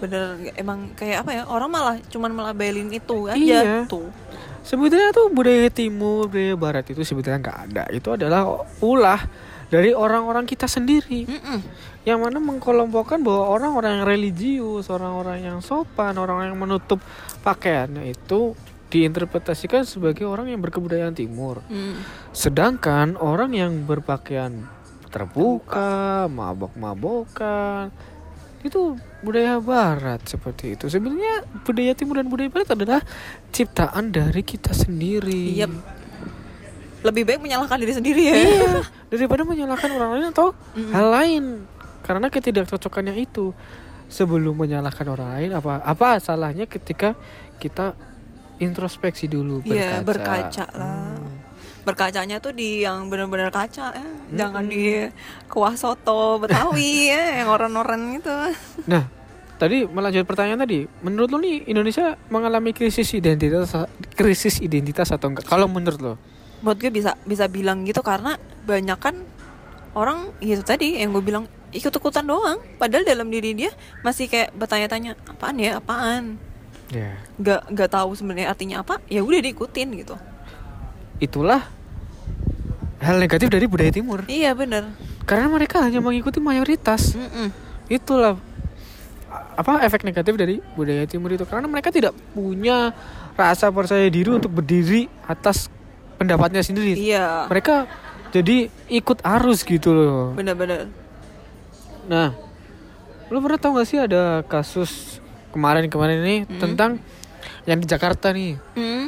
Bener 0.00 0.22
emang 0.56 0.96
kayak 0.96 1.22
apa 1.22 1.30
ya? 1.36 1.42
Orang 1.44 1.70
malah 1.70 2.00
cuman 2.08 2.32
melabelin 2.32 2.88
itu 2.90 3.28
aja 3.28 3.36
Iya. 3.36 3.84
tuh. 3.84 4.08
Sebetulnya 4.60 5.12
tuh 5.12 5.32
budaya 5.32 5.68
timur, 5.72 6.28
budaya 6.28 6.56
barat 6.56 6.84
itu 6.88 7.00
sebetulnya 7.04 7.40
nggak 7.40 7.58
ada. 7.70 7.84
Itu 7.92 8.12
adalah 8.16 8.44
ulah 8.80 9.20
dari 9.70 9.94
orang-orang 9.94 10.44
kita 10.44 10.66
sendiri 10.66 11.24
Mm-mm. 11.30 11.58
yang 12.02 12.18
mana 12.20 12.42
mengkelompokkan 12.42 13.22
bahwa 13.22 13.54
orang-orang 13.54 14.02
yang 14.02 14.06
religius, 14.06 14.90
orang-orang 14.90 15.46
yang 15.46 15.58
sopan, 15.62 16.18
orang 16.18 16.50
yang 16.50 16.58
menutup 16.58 16.98
pakaiannya 17.40 18.10
itu 18.10 18.52
diinterpretasikan 18.90 19.86
sebagai 19.86 20.26
orang 20.26 20.50
yang 20.50 20.58
berkebudayaan 20.58 21.14
timur. 21.14 21.62
Mm. 21.70 22.02
Sedangkan 22.34 23.14
orang 23.14 23.54
yang 23.54 23.86
berpakaian 23.86 24.66
terbuka, 25.10 26.26
mabok-mabokan, 26.26 27.94
itu 28.66 28.98
budaya 29.20 29.60
barat 29.60 30.20
seperti 30.24 30.74
itu. 30.74 30.88
Sebenarnya 30.88 31.44
budaya 31.62 31.92
timur 31.92 32.20
dan 32.20 32.28
budaya 32.28 32.48
barat 32.48 32.68
adalah 32.72 33.00
ciptaan 33.50 34.10
dari 34.10 34.42
kita 34.42 34.72
sendiri. 34.72 35.56
Yep. 35.60 35.72
Lebih 37.00 37.22
baik 37.24 37.40
menyalahkan 37.40 37.80
diri 37.80 37.92
sendiri 37.96 38.22
ya. 38.28 38.34
Iya, 38.36 38.70
daripada 39.12 39.42
menyalahkan 39.44 39.88
orang 39.88 40.10
lain 40.20 40.26
atau 40.32 40.52
Mm-mm. 40.76 40.92
hal 40.92 41.06
lain. 41.08 41.44
Karena 42.04 42.26
ketidakcocokannya 42.28 43.16
itu. 43.16 43.52
Sebelum 44.10 44.58
menyalahkan 44.58 45.06
orang 45.06 45.38
lain 45.38 45.50
apa 45.54 45.86
apa 45.86 46.18
salahnya 46.18 46.66
ketika 46.66 47.14
kita 47.62 47.94
introspeksi 48.58 49.30
dulu 49.30 49.62
Iya, 49.62 50.02
berkaca. 50.02 50.66
berkaca 50.66 50.66
lah. 50.74 51.14
Hmm. 51.14 51.19
Berkacanya 51.80 52.36
tuh 52.38 52.52
di 52.52 52.84
yang 52.84 53.08
benar-benar 53.08 53.48
kaca 53.48 53.96
ya. 53.96 54.08
Jangan 54.36 54.68
di 54.68 55.08
kuah 55.48 55.74
soto 55.74 56.36
Betawi 56.38 57.08
ya, 57.08 57.22
yang 57.42 57.48
orang-orang 57.48 58.20
itu. 58.20 58.36
Nah, 58.84 59.08
tadi 59.56 59.88
melanjut 59.88 60.28
pertanyaan 60.28 60.64
tadi, 60.64 60.84
menurut 61.00 61.28
lo 61.32 61.38
nih 61.40 61.68
Indonesia 61.68 62.16
mengalami 62.28 62.72
krisis 62.76 63.12
identitas 63.16 63.72
krisis 64.12 64.60
identitas 64.60 65.08
atau 65.12 65.32
enggak? 65.32 65.48
Kalau 65.48 65.68
menurut 65.68 66.00
lo? 66.00 66.14
Menurut 66.60 66.78
gue 66.80 66.92
bisa 66.92 67.16
bisa 67.24 67.48
bilang 67.48 67.88
gitu 67.88 68.04
karena 68.04 68.36
banyak 68.68 68.98
kan 69.00 69.16
orang 69.96 70.30
gitu 70.38 70.62
tadi 70.62 71.00
yang 71.00 71.10
gue 71.16 71.24
bilang 71.24 71.44
ikut-ikutan 71.70 72.26
doang. 72.26 72.58
Padahal 72.76 73.06
dalam 73.06 73.30
diri 73.30 73.54
dia 73.54 73.70
masih 74.02 74.26
kayak 74.26 74.54
bertanya-tanya 74.54 75.16
apaan 75.26 75.56
ya, 75.58 75.78
apaan. 75.78 76.24
Ya. 76.90 77.14
Gak 77.38 77.70
nggak 77.70 77.90
tahu 77.90 78.10
sebenarnya 78.18 78.50
artinya 78.50 78.82
apa. 78.82 78.98
Ya 79.06 79.22
udah 79.22 79.40
diikutin 79.40 79.88
gitu. 80.02 80.18
Itulah 81.20 81.62
hal 82.98 83.16
negatif 83.16 83.48
dari 83.48 83.64
budaya 83.64 83.88
timur. 83.88 84.24
Iya 84.26 84.52
bener 84.52 84.92
Karena 85.22 85.46
mereka 85.46 85.80
hanya 85.80 86.00
mengikuti 86.00 86.36
mayoritas. 86.36 87.14
Mm-mm. 87.14 87.48
Itulah 87.86 88.36
apa 89.30 89.84
efek 89.84 90.02
negatif 90.02 90.34
dari 90.34 90.58
budaya 90.74 91.06
timur 91.06 91.30
itu 91.30 91.46
karena 91.46 91.64
mereka 91.64 91.94
tidak 91.94 92.10
punya 92.34 92.90
rasa 93.38 93.70
percaya 93.70 94.10
diri 94.10 94.26
untuk 94.28 94.50
berdiri 94.50 95.06
atas 95.22 95.70
pendapatnya 96.18 96.60
sendiri 96.60 96.98
Iya. 96.98 97.46
mereka 97.46 97.86
jadi 98.30 98.66
ikut 98.90 99.22
arus 99.22 99.62
gitu 99.62 99.94
loh 99.94 100.34
Bener-bener. 100.34 100.90
nah 102.04 102.34
lu 103.30 103.38
pernah 103.38 103.56
tahu 103.56 103.78
gak 103.78 103.86
sih 103.86 104.02
ada 104.02 104.42
kasus 104.42 105.22
kemarin-kemarin 105.50 106.18
ini 106.20 106.36
tentang 106.58 106.98
yang 107.64 107.78
di 107.78 107.86
Jakarta 107.86 108.34
nih 108.34 108.58
Hmm. 108.74 109.06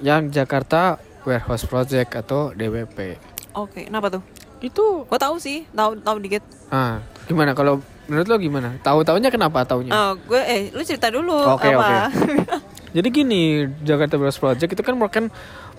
yang 0.00 0.32
Jakarta 0.32 0.96
Warehouse 1.26 1.66
Project 1.66 2.14
atau 2.16 2.54
DWP 2.54 3.18
Oke, 3.52 3.84
kenapa 3.84 4.08
tuh? 4.08 4.22
itu 4.56 5.04
Gua 5.04 5.18
tahu 5.18 5.36
sih, 5.36 5.68
tahu 5.68 6.00
tahu 6.00 6.16
dikit. 6.16 6.40
ah 6.70 7.02
gimana 7.26 7.52
kalau 7.52 7.76
menurut 8.06 8.24
lo 8.24 8.36
gimana 8.38 8.78
tahu 8.80 9.02
taunya 9.02 9.28
kenapa 9.28 9.66
taunya 9.66 9.90
Ah, 9.90 10.14
gue 10.14 10.38
eh 10.38 10.70
lu 10.70 10.80
cerita 10.80 11.10
dulu 11.10 11.34
Oke, 11.52 11.68
apa? 11.68 12.08
Jadi 12.96 13.08
gini, 13.12 13.66
Jakarta 13.82 14.16
Warehouse 14.16 14.40
Project 14.40 14.70
itu 14.72 14.80
kan 14.80 14.96
merupakan 14.96 15.28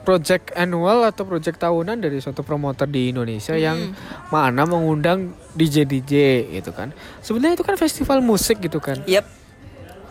project 0.05 0.53
annual 0.53 1.03
atau 1.03 1.25
project 1.25 1.57
tahunan 1.57 1.97
dari 1.97 2.21
suatu 2.21 2.39
promotor 2.39 2.85
di 2.85 3.09
Indonesia 3.09 3.57
yang 3.57 3.91
mana 4.29 4.63
mengundang 4.63 5.33
DJ 5.51 5.83
DJ 5.83 6.13
gitu 6.53 6.71
kan. 6.71 6.93
Sebenarnya 7.19 7.57
itu 7.57 7.65
kan 7.65 7.75
festival 7.75 8.21
musik 8.21 8.61
gitu 8.61 8.77
kan. 8.77 9.01
Yep. 9.03 9.25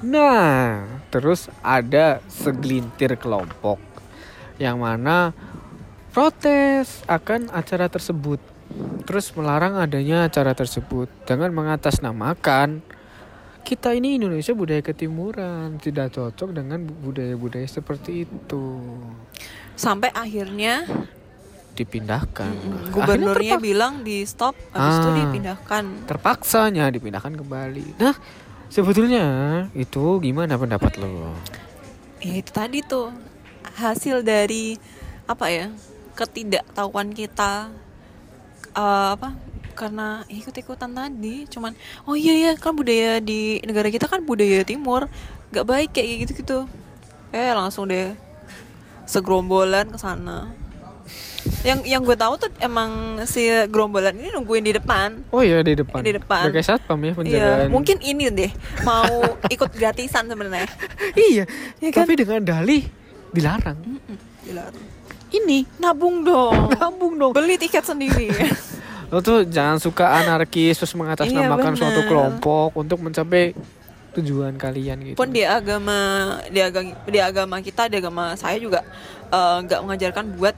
Nah, 0.03 0.85
terus 1.09 1.49
ada 1.63 2.21
segelintir 2.29 3.17
kelompok 3.17 3.79
yang 4.57 4.81
mana 4.81 5.33
protes 6.11 7.05
akan 7.05 7.53
acara 7.53 7.87
tersebut. 7.87 8.41
Terus 9.07 9.31
melarang 9.33 9.79
adanya 9.79 10.27
acara 10.27 10.51
tersebut 10.53 11.07
dengan 11.23 11.55
mengatasnamakan 11.55 12.83
kita 13.63 13.93
ini 13.93 14.15
Indonesia 14.15 14.55
budaya 14.55 14.79
ketimuran 14.79 15.79
tidak 15.79 16.15
cocok 16.15 16.55
dengan 16.55 16.83
bu- 16.83 17.11
budaya-budaya 17.11 17.67
seperti 17.67 18.25
itu. 18.25 18.65
Sampai 19.75 20.11
akhirnya 20.11 20.87
Dipindahkan. 21.77 22.57
Akhirnya 22.57 22.89
gubernurnya 22.89 23.57
bilang 23.61 24.01
di 24.01 24.25
stop, 24.25 24.57
habis 24.73 24.97
itu 24.97 25.09
Ah. 25.13 25.17
dipindahkan. 25.21 25.85
terpaksanya 26.09 26.89
dipindahkan 26.89 27.37
kembali. 27.37 28.01
Nah, 28.01 28.17
sebetulnya 28.73 29.27
itu 29.77 30.17
gimana 30.25 30.57
pendapat 30.57 30.97
lo? 30.97 31.37
Ya 32.25 32.41
itu 32.41 32.49
tadi 32.49 32.81
tuh 32.81 33.13
hasil 33.75 34.23
dari 34.23 34.79
apa 35.27 35.51
ya 35.51 35.67
ketidaktahuan 36.15 37.11
kita 37.11 37.69
eh, 38.73 39.09
apa 39.13 39.35
karena 39.77 40.25
ikut-ikutan 40.33 40.89
tadi 40.89 41.45
cuman 41.53 41.77
oh 42.09 42.17
iya 42.17 42.33
ya 42.33 42.53
kan 42.57 42.73
budaya 42.73 43.21
di 43.21 43.61
negara 43.61 43.93
kita 43.93 44.09
kan 44.09 44.25
budaya 44.25 44.65
timur 44.65 45.05
nggak 45.53 45.67
baik 45.69 45.91
kayak 45.93 46.25
gitu 46.25 46.33
gitu 46.41 46.59
eh 47.37 47.53
langsung 47.53 47.85
deh 47.85 48.17
segerombolan 49.05 49.93
ke 49.93 49.99
sana 50.01 50.49
yang 51.63 51.79
yang 51.87 52.03
gue 52.03 52.17
tahu 52.19 52.35
tuh 52.41 52.51
emang 52.59 53.23
si 53.29 53.47
gerombolan 53.71 54.17
ini 54.19 54.35
nungguin 54.35 54.67
di 54.67 54.75
depan 54.75 55.23
Oh 55.31 55.47
iya 55.47 55.63
di 55.63 55.79
depan. 55.79 56.03
Di 56.03 56.19
depan. 56.19 56.51
Kayak 56.51 56.67
satpam 56.67 56.99
ya 56.99 57.07
Iya, 57.07 57.15
penjagaan. 57.15 57.69
mungkin 57.71 57.97
ini 58.03 58.25
deh 58.35 58.51
mau 58.83 59.39
ikut 59.47 59.71
gratisan 59.79 60.27
sebenarnya. 60.27 60.67
iya. 61.31 61.45
Ya 61.79 61.91
kan? 61.95 62.03
Tapi 62.03 62.19
dengan 62.19 62.43
dalih 62.43 62.83
dilarang. 63.37 63.79
Mm-mm, 63.79 64.17
dilarang. 64.43 64.85
Ini 65.29 65.59
Nabung 65.77 66.25
dong. 66.25 66.71
nabung 66.81 67.15
dong. 67.15 67.33
Beli 67.37 67.61
tiket 67.61 67.85
sendiri. 67.85 68.33
Lo 69.13 69.21
tuh 69.21 69.47
jangan 69.47 69.79
suka 69.79 70.19
anarkis 70.19 70.81
terus 70.81 70.97
mengatasnamakan 70.97 71.73
Iya, 71.73 71.79
suatu 71.79 72.01
kelompok 72.09 72.75
untuk 72.75 72.99
mencapai 72.99 73.55
tujuan 74.19 74.57
kalian 74.57 74.97
gitu. 75.05 75.15
Pun 75.15 75.31
di 75.31 75.47
agama 75.47 75.95
di 76.49 76.59
agama 76.59 76.91
di 77.05 77.21
agama 77.21 77.57
kita 77.61 77.87
di 77.87 78.01
agama 78.01 78.35
saya 78.35 78.57
juga 78.57 78.83
eh, 79.31 79.57
nggak 79.63 79.81
mengajarkan 79.85 80.25
buat 80.35 80.57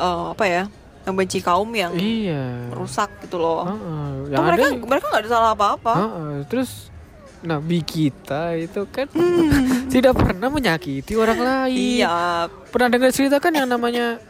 eh, 0.00 0.24
apa 0.32 0.44
ya 0.48 0.64
membenci 1.06 1.38
kaum 1.38 1.70
yang 1.70 1.94
Iya. 1.94 2.74
rusak 2.74 3.06
gitu 3.22 3.38
loh. 3.38 3.62
Heeh, 3.70 3.78
Tuh 4.26 4.32
yang 4.34 4.42
mereka 4.42 4.64
ada 4.66 4.78
mereka 4.82 5.04
nggak 5.06 5.22
ada 5.22 5.30
salah 5.30 5.50
apa-apa. 5.54 5.94
Heeh, 5.94 6.32
terus 6.50 6.90
nabi 7.44 7.84
kita 7.84 8.56
itu 8.56 8.86
kan 8.88 9.08
tidak 9.92 10.16
pernah 10.16 10.48
menyakiti 10.48 11.12
orang 11.18 11.40
lain. 11.40 12.00
Iya. 12.00 12.48
Pernah 12.70 12.88
dengar 12.88 13.10
cerita 13.12 13.36
kan 13.42 13.52
yang 13.52 13.68
namanya 13.68 14.20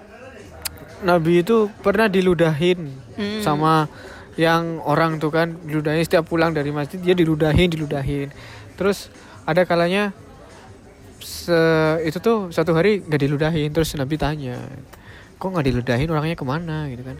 nabi 1.04 1.44
itu 1.44 1.68
pernah 1.84 2.08
diludahin 2.08 3.04
Hmm. 3.16 3.40
sama 3.40 3.88
yang 4.36 4.76
orang 4.84 5.16
tuh 5.16 5.32
kan 5.32 5.56
diludahin 5.64 6.04
setiap 6.04 6.28
pulang 6.28 6.52
dari 6.52 6.68
masjid 6.68 7.00
dia 7.00 7.16
diludahin 7.16 7.72
diludahin. 7.72 8.28
Terus 8.76 9.08
ada 9.48 9.64
kalanya 9.64 10.12
se 11.22 11.58
itu 12.04 12.18
tuh 12.20 12.52
satu 12.52 12.76
hari 12.76 13.02
nggak 13.02 13.20
diludahin 13.22 13.70
terus 13.74 13.94
nabi 13.98 14.14
tanya 14.14 14.58
kok 15.38 15.48
nggak 15.48 15.66
diludahin 15.66 16.06
orangnya 16.10 16.36
ke 16.38 16.46
mana 16.46 16.86
gitu 16.90 17.02
kan 17.02 17.16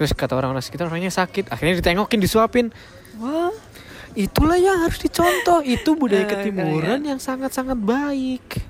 terus 0.00 0.12
kata 0.16 0.32
orang-orang 0.36 0.64
sekitar 0.64 0.88
orangnya 0.88 1.12
sakit 1.12 1.52
akhirnya 1.52 1.80
ditengokin 1.84 2.20
disuapin 2.20 2.72
Wah. 3.20 3.52
Itulah 4.12 4.56
yang 4.56 4.84
harus 4.84 4.98
dicontoh. 4.98 5.60
Itu 5.62 5.96
budaya 5.96 6.24
Eh, 6.24 6.30
ketimuran 6.30 7.00
yang 7.00 7.16
sangat-sangat 7.16 7.76
baik. 7.76 8.60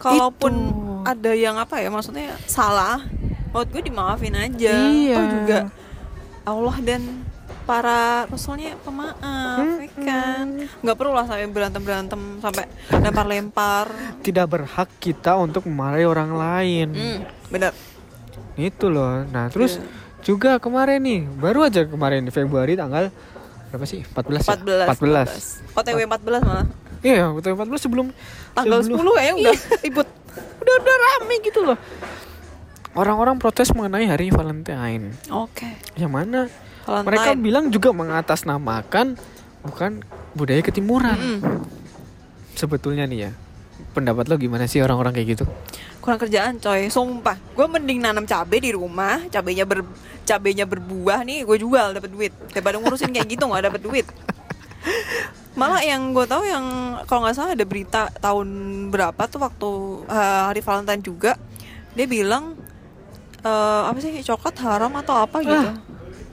Kalaupun 0.00 0.52
Itu. 0.54 1.04
ada 1.04 1.30
yang 1.36 1.60
apa 1.60 1.76
ya 1.76 1.92
maksudnya 1.92 2.32
salah, 2.48 3.04
menurut 3.52 3.68
gue 3.68 3.82
dimaafin 3.84 4.32
aja. 4.32 4.72
Iya. 4.80 5.16
Toh 5.16 5.26
juga 5.28 5.58
Allah 6.40 6.76
dan 6.80 7.02
para 7.68 8.24
rasulnya 8.26 8.74
pemaaf, 8.80 9.60
ya 9.76 9.92
kan? 10.00 10.46
Nggak 10.80 10.96
perlu 10.96 11.12
lah 11.12 11.28
sampai 11.28 11.46
berantem 11.46 11.82
berantem 11.84 12.20
sampai 12.40 12.64
lempar-lempar. 12.90 13.86
Tidak 14.24 14.46
berhak 14.48 14.88
kita 14.98 15.36
untuk 15.36 15.68
memarahi 15.68 16.08
orang 16.08 16.30
lain. 16.32 16.88
Hmm, 16.90 17.18
bener. 17.46 17.72
Itu 18.56 18.88
loh. 18.88 19.22
Nah, 19.28 19.52
terus 19.52 19.76
Iya. 19.76 19.84
juga 20.24 20.56
kemarin 20.56 20.98
nih, 20.98 21.20
baru 21.36 21.68
aja 21.68 21.84
kemarin 21.84 22.24
Februari 22.32 22.72
tanggal 22.72 23.12
berapa 23.70 23.86
sih? 23.86 24.02
14 24.02 24.44
ya? 24.44 24.56
14. 24.58 24.90
14. 24.90 25.78
OTW 25.78 25.98
14 26.04 26.42
malah. 26.42 26.66
Iya, 27.00 27.32
betul 27.32 27.54
14 27.54 27.80
sebelum 27.80 28.06
Tanggal 28.52 28.82
sebelum- 28.82 29.00
10 29.00 29.16
kayaknya 29.16 29.34
udah 29.40 29.54
ribut. 29.80 30.08
udah 30.60 30.74
udah 30.76 30.96
rame 31.00 31.34
gitu 31.40 31.60
loh. 31.64 31.78
Orang-orang 32.92 33.38
protes 33.38 33.70
mengenai 33.70 34.04
hari 34.04 34.28
Valentine. 34.28 35.14
Oke. 35.30 35.78
Yang 35.94 36.10
mana 36.12 36.40
Valentine. 36.84 37.06
mereka 37.06 37.30
bilang 37.34 37.64
juga 37.70 37.94
mengatasnamakan 37.94 39.14
bukan 39.62 40.02
budaya 40.34 40.60
ketimuran. 40.60 41.14
Mm-mm. 41.16 41.62
Sebetulnya 42.52 43.06
nih 43.06 43.18
ya. 43.24 43.32
Pendapat 43.90 44.30
lo 44.30 44.38
gimana 44.38 44.70
sih 44.70 44.78
orang-orang 44.82 45.14
kayak 45.14 45.28
gitu? 45.38 45.44
kurang 46.00 46.18
kerjaan 46.26 46.56
coy. 46.58 46.88
Sumpah. 46.88 47.36
Gue 47.54 47.66
mending 47.68 48.00
nanam 48.00 48.24
cabai 48.24 48.58
di 48.58 48.72
rumah 48.72 49.20
cabainya 49.28 49.68
ber 49.68 49.84
cabainya 50.24 50.64
berbuah 50.64 51.22
nih 51.22 51.44
gue 51.44 51.56
jual 51.60 51.86
dapat 51.94 52.10
duit. 52.10 52.32
Daripada 52.50 52.80
ngurusin 52.80 53.12
kayak 53.12 53.28
gitu 53.28 53.44
nggak 53.46 53.70
dapat 53.70 53.80
duit. 53.84 54.06
Malah 55.60 55.84
yang 55.84 56.16
gue 56.16 56.24
tahu 56.24 56.42
yang 56.48 56.64
kalau 57.04 57.22
nggak 57.22 57.36
salah 57.36 57.52
ada 57.52 57.66
berita 57.68 58.08
tahun 58.18 58.48
berapa 58.88 59.22
tuh 59.28 59.40
waktu 59.44 59.70
uh, 60.08 60.50
hari 60.50 60.64
Valentine 60.64 61.04
juga 61.04 61.36
dia 61.90 62.06
bilang 62.06 62.54
eh, 63.42 63.82
apa 63.90 63.98
sih 63.98 64.22
coklat 64.22 64.56
haram 64.62 64.94
atau 64.94 65.14
apa 65.26 65.42
gitu. 65.42 65.68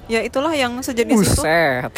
Ya 0.07 0.23
itulah 0.23 0.55
yang 0.55 0.79
sejenis 0.79 1.17
itu. 1.19 1.43
Buset. 1.43 1.91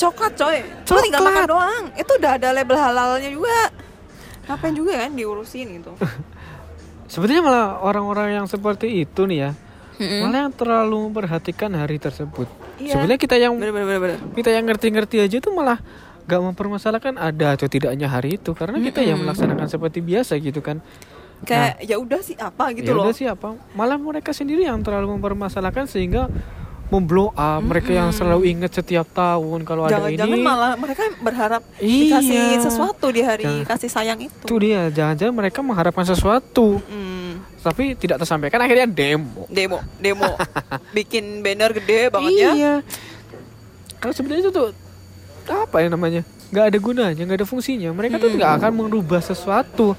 coklat 0.00 0.32
coy. 0.34 0.58
Cuma 0.82 0.98
tinggal 1.04 1.22
makan 1.22 1.44
doang. 1.46 1.84
Itu 1.94 2.18
udah 2.18 2.40
ada 2.40 2.50
label 2.50 2.74
halalnya 2.74 3.30
juga 3.30 3.70
ngapain 4.48 4.74
juga 4.74 5.06
kan 5.06 5.12
diurusin 5.14 5.66
gitu 5.78 5.92
Sebetulnya 7.12 7.44
malah 7.44 7.66
orang-orang 7.84 8.40
yang 8.40 8.46
seperti 8.48 9.04
itu 9.04 9.28
nih 9.28 9.38
ya, 9.44 9.50
Mm-mm. 10.00 10.24
malah 10.24 10.48
yang 10.48 10.54
terlalu 10.56 11.12
memperhatikan 11.12 11.68
hari 11.76 12.00
tersebut. 12.00 12.48
Iya. 12.80 12.96
Sebenarnya 12.96 13.20
kita 13.20 13.36
yang 13.36 13.52
bener 13.60 13.76
bener 13.76 14.16
kita 14.32 14.48
yang 14.48 14.64
ngerti-ngerti 14.64 15.20
aja 15.20 15.36
tuh 15.44 15.52
malah 15.52 15.76
gak 16.24 16.40
mempermasalahkan 16.40 17.20
ada 17.20 17.52
atau 17.52 17.68
tidaknya 17.68 18.08
hari 18.08 18.40
itu 18.40 18.56
karena 18.56 18.80
kita 18.80 19.04
yang 19.04 19.20
melaksanakan 19.20 19.68
seperti 19.68 20.00
biasa 20.00 20.40
gitu 20.40 20.64
kan. 20.64 20.80
kayak 21.42 21.82
ya 21.82 21.98
udah 21.98 22.22
sih 22.22 22.38
apa 22.38 22.70
gitu 22.70 22.86
ya 22.86 22.94
loh 22.94 23.10
udah 23.10 23.16
sih 23.18 23.26
apa 23.26 23.58
malah 23.74 23.98
mereka 23.98 24.30
sendiri 24.30 24.62
yang 24.62 24.78
terlalu 24.78 25.18
mempermasalahkan 25.18 25.90
sehingga 25.90 26.30
memblow 26.92 27.32
up 27.32 27.64
mereka 27.64 27.88
yang 27.88 28.12
selalu 28.12 28.44
ingat 28.46 28.76
setiap 28.76 29.08
tahun 29.08 29.64
kalau 29.64 29.88
ada 29.88 29.96
jangan-jangan 29.96 30.36
ini. 30.36 30.44
malah 30.44 30.76
mereka 30.76 31.08
berharap 31.18 31.62
Iya. 31.80 32.20
dikasih 32.20 32.42
sesuatu 32.60 33.06
di 33.08 33.24
hari 33.24 33.48
Jangan. 33.48 33.64
kasih 33.66 33.88
sayang 33.88 34.20
itu. 34.20 34.44
Itu 34.44 34.56
dia 34.60 34.92
jangan-jangan 34.92 35.32
mereka 35.32 35.64
mengharapkan 35.64 36.04
sesuatu. 36.04 36.84
Hmm, 36.84 37.40
tapi 37.64 37.96
tidak 37.96 38.20
tersampaikan 38.20 38.60
akhirnya 38.60 38.84
demo. 38.84 39.48
Demo 39.48 39.80
demo. 39.96 40.28
Bikin 40.96 41.40
banner 41.40 41.72
gede 41.72 42.12
banget 42.12 42.30
ya. 42.36 42.50
Iya. 42.52 42.74
Kalau 43.96 44.12
sebenarnya 44.12 44.44
itu 44.44 44.52
tuh 44.52 44.68
apa 45.48 45.76
ya 45.80 45.88
namanya? 45.88 46.20
Nggak 46.52 46.64
ada 46.68 46.78
gunanya 46.78 47.22
nggak 47.24 47.38
ada 47.40 47.48
fungsinya. 47.48 47.88
Mereka 47.90 48.20
tuh 48.20 48.36
nggak 48.36 48.52
akan 48.60 48.72
merubah 48.76 49.24
sesuatu. 49.24 49.96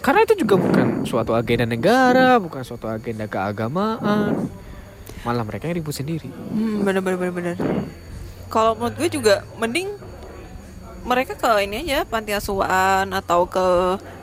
Karena 0.00 0.24
itu 0.24 0.32
juga 0.34 0.56
bukan 0.56 1.04
suatu 1.04 1.32
agenda 1.32 1.64
negara 1.64 2.36
bukan 2.36 2.60
suatu 2.60 2.88
agenda 2.88 3.24
keagamaan 3.24 4.48
malah 5.22 5.42
mereka 5.42 5.64
yang 5.64 5.76
ribut 5.76 5.92
sendiri 5.92 6.28
hmm, 6.28 6.80
bener 6.80 7.00
bener 7.00 7.18
bener 7.18 7.32
bener 7.32 7.56
kalau 8.46 8.74
menurut 8.74 8.96
gue 8.96 9.08
juga 9.12 9.34
mending 9.56 9.88
mereka 11.00 11.32
ke 11.32 11.50
ini 11.62 11.80
aja 11.82 12.04
panti 12.04 12.30
asuhan 12.30 13.08
atau 13.10 13.44
ke 13.44 13.66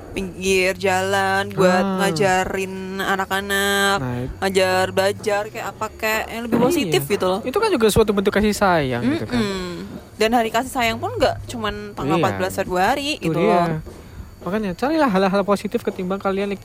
pinggir 0.09 0.73
jalan 0.75 1.49
buat 1.51 1.69
Ah. 1.79 1.97
ngajarin 2.01 2.73
anak-anak 2.97 3.97
Nah, 3.97 4.17
itu- 4.19 4.33
ngajar 4.39 4.83
belajar 4.89 5.41
kayak 5.47 5.67
apa 5.67 5.85
kayak 5.91 6.23
yang 6.27 6.41
lebih 6.43 6.59
positif 6.59 7.01
Iya. 7.03 7.11
gitu 7.11 7.25
loh 7.27 7.39
Itu 7.43 7.57
kan 7.57 7.69
juga 7.69 7.87
suatu 7.87 8.11
bentuk 8.11 8.31
kasih 8.31 8.49
sayang 8.51 9.03
gitu 9.05 9.25
kan. 9.25 9.41
Dan 10.17 10.33
hari 10.33 10.49
kasih 10.49 10.69
sayang 10.71 10.97
pun 10.97 11.13
nggak 11.13 11.45
cuman 11.47 11.93
tanggal 11.93 12.17
Iya. 12.17 12.23
14 12.27 12.53
Februari 12.55 13.09
Itu 13.15 13.29
gitu 13.29 13.37
dia. 13.39 13.45
loh 13.45 13.67
Makanya 14.39 14.71
carilah 14.73 15.05
hal-hal 15.07 15.43
positif 15.43 15.81
ketimbang 15.81 16.17
kalian 16.17 16.57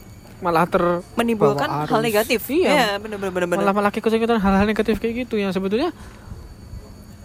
malah 0.43 0.67
ter 0.67 0.83
menimbulkan 1.15 1.87
hal 1.87 2.01
negatif 2.01 2.43
Iya. 2.45 2.69
ya 2.69 2.87
bener 2.99 3.15
bener 3.15 3.31
bener 3.31 3.47
bener 3.47 3.59
malah 3.63 3.73
malah 3.73 3.91
ikut-ikutan 3.91 4.37
hal-hal 4.37 4.67
negatif 4.67 4.99
kayak 4.99 5.25
gitu 5.25 5.39
yang 5.39 5.51
sebetulnya 5.51 5.95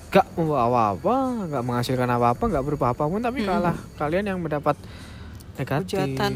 gak 0.07 0.23
membawa 0.31 0.63
apa-apa, 0.63 1.15
gak 1.49 1.63
menghasilkan 1.63 2.07
apa-apa, 2.07 2.43
gak 2.47 2.63
berubah 2.63 2.87
apa 2.91 3.03
pun, 3.03 3.19
tapi 3.19 3.41
Mm-mm. 3.41 3.51
kalah 3.51 3.75
kalian 3.97 4.25
yang 4.25 4.39
mendapat 4.39 4.79
negatif. 5.53 5.97
hujatan 5.99 6.31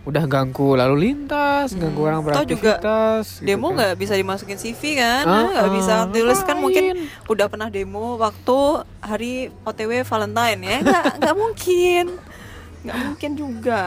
Udah 0.00 0.24
ganggu 0.24 0.74
lalu 0.74 0.96
lintas, 1.06 1.72
Mm. 1.72 1.80
ganggu 1.82 2.00
orang 2.02 2.20
Toh 2.22 2.44
juga 2.46 2.80
beraktivitas. 2.80 3.24
gitu 3.36 3.44
demo 3.44 3.66
kan. 3.66 3.74
nggak 3.76 3.92
bisa 3.98 4.14
dimasukin 4.14 4.56
CV 4.56 4.82
kan 4.96 5.22
Ah, 5.22 5.44
nggak 5.50 5.70
bisa 5.74 5.92
ah, 5.94 6.04
tulis 6.06 6.40
kan 6.40 6.56
mungkin 6.56 6.84
udah 7.26 7.46
pernah 7.46 7.68
demo 7.68 8.16
waktu 8.16 8.58
hari 8.98 9.32
OTW 9.60 10.00
Valentine 10.02 10.60
ya 10.62 10.78
nggak 10.80 11.04
nggak 11.18 11.34
mungkin 11.34 12.04
nggak 12.80 12.96
mungkin 13.02 13.30
juga 13.34 13.80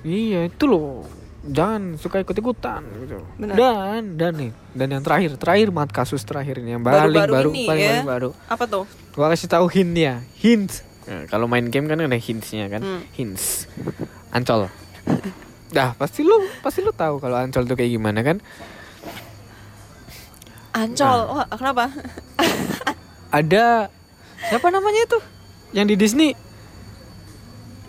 Iya 0.00 0.46
itu 0.46 0.64
loh, 0.64 1.04
jangan 1.42 1.96
suka 1.96 2.20
ikut-ikutan 2.20 2.84
gitu. 3.00 3.18
Benar. 3.36 3.54
Dan 3.56 4.02
dan 4.14 4.32
nih, 4.34 4.50
dan 4.70 4.88
yang 4.90 5.00
terakhir, 5.00 5.34
terakhir 5.34 5.68
mat 5.70 5.88
kasus 5.88 6.20
terakhir 6.20 6.58
ini 6.58 6.74
yang 6.74 6.82
paling 6.82 7.08
Baru-baru 7.08 7.32
baru, 7.32 7.50
ini 7.50 7.62
paling, 7.64 7.80
ya. 7.80 7.90
paling 7.94 8.08
baru. 8.08 8.30
apa 8.46 8.64
tuh 8.66 8.84
Gua 9.10 9.26
kasih 9.28 9.48
tahu 9.48 9.66
hintnya, 9.66 10.20
hint. 10.36 10.84
Nah, 11.04 11.24
kalau 11.26 11.44
main 11.44 11.64
game 11.64 11.84
kan 11.84 11.96
ada 11.96 12.14
hintsnya 12.14 12.68
kan, 12.68 12.80
Hmm. 12.80 13.02
hints. 13.10 13.64
Ancol. 14.30 14.68
Dah 15.70 15.94
pasti 15.94 16.20
lu 16.20 16.34
pasti 16.60 16.80
lu 16.80 16.90
tahu 16.90 17.18
kalau 17.18 17.34
Ancol 17.34 17.64
tuh 17.64 17.74
kayak 17.74 17.88
gimana 17.90 18.20
kan? 18.20 18.38
Ancol 20.70 21.18
Nah. 21.20 21.34
wah 21.36 21.46
kenapa 21.50 21.90
Ada 23.38 23.86
siapa 24.44 24.68
namanya 24.68 25.00
itu? 25.00 25.18
Yang 25.70 25.86
di 25.86 25.96
Disney? 25.96 26.30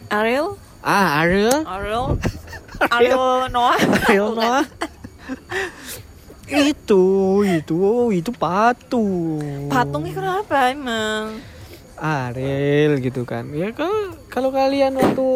Ariel 0.07 0.57
Ah 0.79 1.21
Ariel. 1.21 1.61
Ariel 1.63 2.05
Ariel 2.89 3.21
Noah 3.47 3.77
Ariel. 4.03 4.33
Noah. 4.33 4.65
itu 6.47 7.03
itu 7.45 7.79
itu 8.11 8.31
patung. 8.31 9.39
patungnya 9.67 10.11
kenapa 10.11 10.55
emang 10.67 11.39
Ariel 11.95 12.99
gitu 12.99 13.23
kan 13.23 13.47
ya 13.47 13.71
kalau 13.71 13.93
kalau 14.27 14.49
kalian 14.49 14.91
waktu 14.93 15.27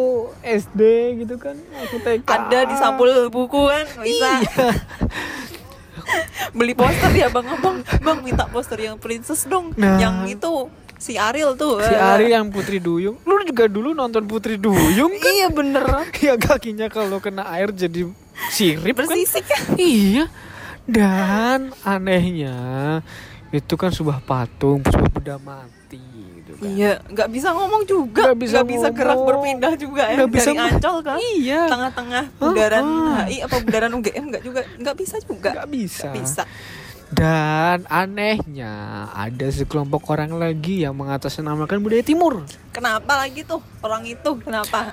SD 0.42 0.80
gitu 1.18 1.36
kan 1.36 1.56
waktu 1.72 1.96
TK 1.96 2.26
ada 2.26 2.58
di 2.64 2.74
sampul 2.74 3.08
buku 3.28 3.60
kan 3.64 3.86
bisa 3.96 4.30
Iya. 4.36 4.66
beli 6.52 6.72
poster 6.72 7.10
ya 7.10 7.26
bang 7.28 7.46
abang 7.48 7.76
bang 7.82 8.18
minta 8.20 8.44
poster 8.46 8.78
yang 8.78 8.96
princess 8.96 9.42
dong 9.44 9.72
Nah. 9.74 9.96
yang 9.96 10.26
itu 10.26 10.68
si 10.96 11.14
Ariel 11.14 11.54
tuh 11.54 11.78
si 11.78 11.92
Ari 11.92 12.30
yang 12.30 12.48
Putri 12.48 12.78
Duyung. 12.78 13.20
Lu 13.20 13.40
juga 13.42 13.66
dulu 13.66 13.92
nonton 13.92 14.24
Putri 14.24 14.56
Duyung 14.56 15.12
kan? 15.12 15.30
Iya 15.30 15.48
bener. 15.48 15.84
Ya 16.18 16.34
kakinya 16.34 16.86
kalau 16.86 17.18
kena 17.18 17.44
air 17.48 17.68
jadi 17.68 18.08
sirip 18.48 18.94
kan? 18.94 19.06
Bersisik 19.06 19.44
kan 19.44 19.62
iya. 19.76 20.26
Dan 20.84 21.74
anehnya 21.82 22.56
itu 23.48 23.74
kan 23.74 23.88
sebuah 23.88 24.20
patung 24.20 24.82
sebuah 24.82 25.10
benda 25.12 25.36
mati 25.36 26.02
gitu 26.36 26.52
kan. 26.56 26.66
Iya, 26.68 26.92
nggak 27.04 27.28
bisa 27.28 27.48
ngomong 27.50 27.82
juga, 27.84 28.22
Nggak 28.26 28.38
bisa 28.66 28.88
gerak 28.90 29.14
ngomong. 29.14 29.26
berpindah 29.28 29.72
juga 29.74 30.02
ya 30.04 30.16
Nggak 30.16 30.30
bisa 30.30 30.48
dari 30.48 30.60
Ancol 30.64 30.96
kan. 31.00 31.18
iya. 31.32 31.62
Tengah-tengah 31.66 32.24
bundaran 32.36 32.84
Ah. 32.84 33.24
HI 33.24 33.36
apa 33.42 33.56
bundaran 33.58 33.90
UGM 33.92 34.24
nggak 34.28 34.42
juga, 34.42 34.60
nggak 34.76 34.96
bisa 34.96 35.16
juga. 35.20 35.50
nggak 35.52 35.68
bisa. 35.68 36.02
Nggak 36.02 36.14
bisa. 36.16 36.42
Dan 37.06 37.86
anehnya 37.86 38.72
ada 39.14 39.46
sekelompok 39.46 40.02
orang 40.10 40.34
lagi 40.34 40.82
yang 40.82 40.98
mengatasnamakan 40.98 41.78
budaya 41.78 42.02
timur 42.02 42.42
Kenapa 42.74 43.22
lagi 43.22 43.46
tuh 43.46 43.62
orang 43.80 44.02
itu? 44.04 44.30
Kenapa? 44.42 44.90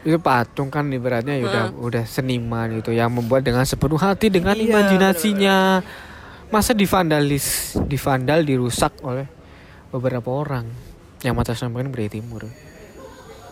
itu 0.00 0.16
patung 0.16 0.72
kan 0.72 0.88
ibaratnya 0.88 1.36
ya 1.36 1.44
udah 1.44 1.64
Hmm. 1.68 1.84
udah 1.84 2.04
seniman 2.08 2.72
itu 2.72 2.88
yang 2.88 3.12
membuat 3.12 3.44
dengan 3.44 3.68
sepenuh 3.68 4.00
hati 4.00 4.32
dengan 4.32 4.56
Iya, 4.56 4.64
imajinasinya 4.64 5.84
masa 6.48 6.72
divandalis 6.72 7.76
divandal 7.84 8.40
dirusak 8.40 8.96
oleh 9.04 9.28
beberapa 9.92 10.32
orang 10.32 10.64
yang 11.20 11.36
mengatasnamakan 11.36 11.92
budaya 11.92 12.10
timur 12.10 12.48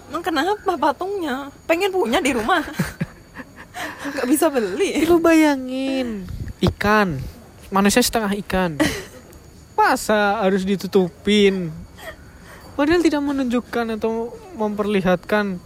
Emang 0.08 0.24
kenapa 0.24 0.72
patungnya? 0.80 1.52
Pengen 1.68 1.92
punya 1.92 2.16
di 2.16 2.32
rumah. 2.32 2.64
Nggak 4.08 4.24
bisa 4.24 4.48
beli. 4.48 5.04
lu 5.04 5.20
bayangin 5.20 6.24
ikan 6.64 7.20
manusia 7.68 8.00
setengah 8.00 8.32
ikan 8.40 8.76
masa 9.74 10.40
harus 10.40 10.62
ditutupin 10.62 11.70
padahal 12.74 12.98
tidak 12.98 13.20
menunjukkan 13.20 13.94
atau 13.94 14.28
memperlihatkan 14.54 15.58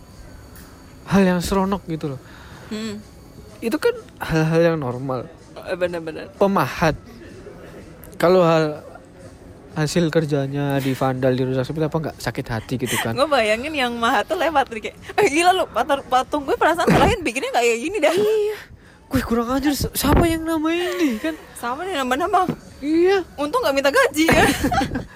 hal 1.04 1.22
yang 1.22 1.40
seronok 1.40 1.82
gitu 1.86 2.10
loh 2.10 2.20
Hmm. 2.68 2.96
itu 3.60 3.76
kan 3.76 3.92
hal-hal 4.18 4.60
yang 4.64 4.78
normal 4.78 5.28
Eh, 5.62 5.76
Bener-bener. 5.76 6.32
pemahat 6.34 6.96
kalau 8.16 8.40
hal 8.40 8.80
hasil 9.72 10.08
kerjanya 10.08 10.76
di 10.78 10.92
vandal 10.92 11.32
dirusak 11.32 11.64
seperti 11.64 11.86
apa 11.86 11.96
nggak 11.98 12.16
sakit 12.16 12.46
hati 12.46 12.74
gitu 12.76 12.96
kan 12.98 13.12
Gue 13.12 13.24
bayangin 13.24 13.72
yang 13.72 13.92
maha 13.94 14.20
tuh 14.22 14.36
lewat 14.36 14.68
kayak, 14.68 14.92
eh 15.14 15.26
gila 15.28 15.52
lu 15.52 15.64
patung, 15.66 16.00
patung 16.06 16.42
gue 16.42 16.52
perasaan 16.54 16.88
lain 16.88 17.20
bikinnya 17.20 17.48
nggak 17.50 17.60
kayak 17.62 17.78
gini 17.78 17.96
dah. 17.98 18.12
Iya. 18.12 18.56
Gue 19.12 19.20
kurang 19.22 19.53
ajar 19.53 19.72
si- 19.72 19.92
siapa 19.92 20.25
yang 20.25 20.42
nama 20.42 20.68
ini 20.68 21.16
kan 21.16 21.37
Sama 21.55 21.85
nih 21.85 21.94
nambah-nambah. 21.94 22.48
iya 22.81 23.20
Untung 23.37 23.61
nggak 23.61 23.75
minta 23.75 23.90
gaji 23.90 24.25
ya. 24.27 24.44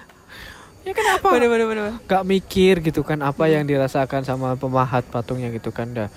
ya 0.84 0.92
kenapa 0.92 1.26
Bener-bener. 1.30 1.66
bener. 1.66 1.84
nggak 2.00 2.24
mikir 2.24 2.74
gitu 2.80 3.00
kan 3.00 3.18
apa 3.20 3.44
yang 3.46 3.64
dirasakan 3.64 4.22
sama 4.22 4.54
pemahat 4.54 5.02
patungnya 5.04 5.48
gitu 5.50 5.70
kan 5.70 5.90
dah 5.90 6.08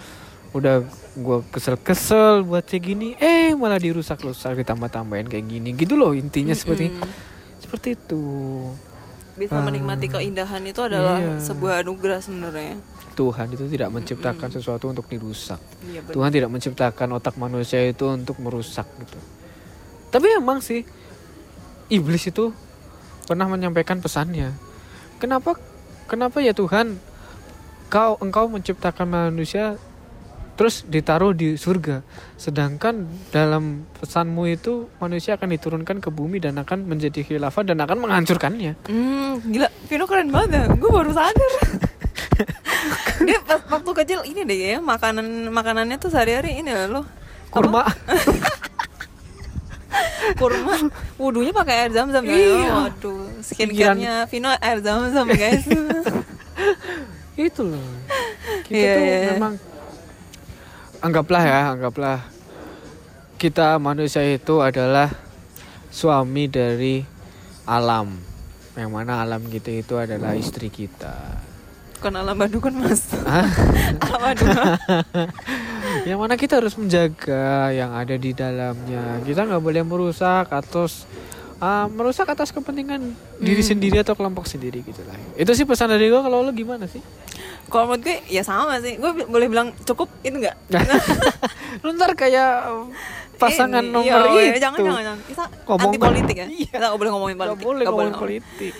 udah 0.49 0.81
gue 1.15 1.37
kesel-kesel 1.47 2.41
buat 2.43 2.63
kayak 2.63 2.83
gini 2.83 3.07
eh 3.15 3.53
malah 3.53 3.77
dirusak-rusak 3.77 4.57
ditambah-tambahin 4.57 5.25
kayak 5.25 5.45
gini 5.47 5.69
gitu 5.71 5.93
loh 5.93 6.11
intinya 6.11 6.51
seperti 6.51 6.89
Mm-mm. 6.89 7.09
seperti 7.59 7.95
itu 7.95 8.23
bisa 9.33 9.53
Ah. 9.53 9.63
menikmati 9.63 10.05
keindahan 10.05 10.59
itu 10.63 10.81
adalah 10.81 11.15
Iya. 11.17 11.39
sebuah 11.39 11.79
anugerah 11.79 12.19
sebenarnya. 12.19 12.75
Tuhan 13.19 13.51
itu 13.51 13.67
tidak 13.67 13.91
menciptakan 13.91 14.47
sesuatu 14.47 14.87
untuk 14.87 15.11
dirusak 15.11 15.59
benar. 15.83 16.15
Tuhan 16.15 16.31
tidak 16.31 16.49
menciptakan 16.55 17.19
otak 17.19 17.35
manusia 17.35 17.83
itu 17.83 18.07
untuk 18.07 18.39
merusak 18.39 18.87
gitu. 18.95 19.19
Tapi 20.07 20.39
emang 20.39 20.63
sih 20.63 20.87
iblis 21.91 22.31
itu 22.31 22.55
pernah 23.27 23.51
menyampaikan 23.51 23.99
pesannya. 23.99 24.55
Kenapa 25.19 25.59
kenapa 26.07 26.39
ya 26.39 26.55
Tuhan 26.55 26.95
kau 27.91 28.15
engkau 28.23 28.47
menciptakan 28.47 29.11
manusia 29.11 29.75
terus 30.55 30.83
ditaruh 30.83 31.31
di 31.31 31.55
surga 31.55 32.03
sedangkan 32.35 33.07
dalam 33.31 33.87
pesanmu 33.99 34.43
itu 34.47 34.91
manusia 34.99 35.39
akan 35.39 35.55
diturunkan 35.55 35.97
ke 36.03 36.11
bumi 36.11 36.39
dan 36.39 36.59
akan 36.59 36.87
menjadi 36.87 37.23
khilafah 37.23 37.67
dan 37.67 37.83
akan 37.83 38.07
menghancurkannya. 38.07 38.79
Hmm, 38.87 39.43
gila, 39.43 39.67
Vino 39.91 40.07
keren 40.07 40.31
banget 40.31 40.49
ya. 40.55 40.63
Gue 40.71 40.91
baru 40.91 41.11
sadar. 41.11 41.53
Dia 43.27 43.39
pas 43.43 43.59
waktu 43.67 43.91
kecil 44.03 44.19
ini 44.23 44.41
deh 44.47 44.59
ya, 44.73 44.77
makanan 44.79 45.51
makanannya 45.51 45.99
tuh 45.99 46.07
sehari-hari 46.07 46.63
ini 46.63 46.71
loh. 46.87 47.03
Kurma 47.49 47.83
Kurma. 50.39 50.75
Wudhunya 51.17 51.51
pakai 51.51 51.87
air 51.87 51.91
zam-zam 51.91 52.21
ya. 52.23 52.35
Iya. 52.37 52.69
Waduh, 52.85 53.41
skincare-nya 53.41 54.13
Vino 54.29 54.49
air 54.53 54.79
zam-zam 54.85 55.25
guys. 55.27 55.65
itu 57.39 57.61
loh. 57.65 57.87
Kita 58.67 58.75
Iya, 58.77 58.93
tuh 58.93 59.03
iya, 59.03 59.17
iya. 59.17 59.31
memang 59.35 59.53
anggaplah 61.01 61.43
ya, 61.43 61.59
anggaplah 61.73 62.19
kita 63.39 63.79
manusia 63.79 64.21
itu 64.27 64.59
adalah 64.61 65.09
suami 65.89 66.45
dari 66.45 67.01
alam. 67.65 68.19
Yang 68.77 68.91
mana 68.93 69.23
alam 69.25 69.41
kita 69.47 69.71
itu 69.73 69.97
adalah 69.97 70.35
istri 70.37 70.69
kita. 70.69 71.48
Bukan 71.99 72.15
alam 72.15 72.31
Bandungan 72.33 72.73
mas. 72.79 73.03
Alam 74.07 74.19
Bandungan. 74.23 74.79
yang 76.07 76.15
mana 76.15 76.33
kita 76.33 76.55
harus 76.55 76.71
menjaga 76.73 77.45
yang 77.71 77.91
ada 77.91 78.15
di 78.15 78.31
dalamnya. 78.31 79.19
Kita 79.21 79.43
nggak 79.43 79.59
boleh 79.59 79.83
merusak 79.83 80.47
atau 80.47 80.87
ah, 81.59 81.85
merusak 81.85 82.23
atas 82.25 82.49
kepentingan 82.49 83.03
diri 83.35 83.59
Hmm. 83.59 83.69
sendiri 83.69 83.99
atau 83.99 84.15
kelompok 84.15 84.47
sendiri 84.47 84.79
gitu 84.79 85.03
lah. 85.03 85.19
Itu 85.35 85.51
sih 85.51 85.67
pesan 85.67 85.91
dari 85.91 86.07
gua 86.07 86.23
kalau 86.23 86.39
lo 86.39 86.51
gimana 86.51 86.87
sih? 86.87 87.03
Kalau 87.67 87.85
menurut 87.85 88.01
gue 88.01 88.17
ya 88.25 88.41
sama 88.41 88.79
sih. 88.79 88.95
Gue 88.95 89.27
boleh 89.27 89.45
bilang 89.45 89.75
cukup 89.83 90.07
itu 90.21 90.39
enggak? 90.39 90.55
Lu 91.83 91.91
ntar 91.93 92.15
kayak 92.15 92.63
pasangan 93.35 93.83
Ini, 93.83 93.91
nomor 93.91 94.23
iya, 94.33 94.49
itu. 94.49 94.57
Jangan 94.57 94.79
jangan 94.81 95.03
jangan. 95.03 95.19
Kita 95.21 95.43
Ngomong- 95.67 95.91
anti 95.91 95.99
politik 95.99 96.35
ya. 96.37 96.45
Iya. 96.47 96.69
Kita 96.71 96.85
nggak 96.85 96.95
boleh 96.97 97.11
ngomongin 97.11 97.37
politik. 97.37 97.59
boleh 97.61 97.77
Nggak 97.77 97.91
ngomongin 97.91 98.07
ngomong. 98.09 98.23
politik. 98.23 98.73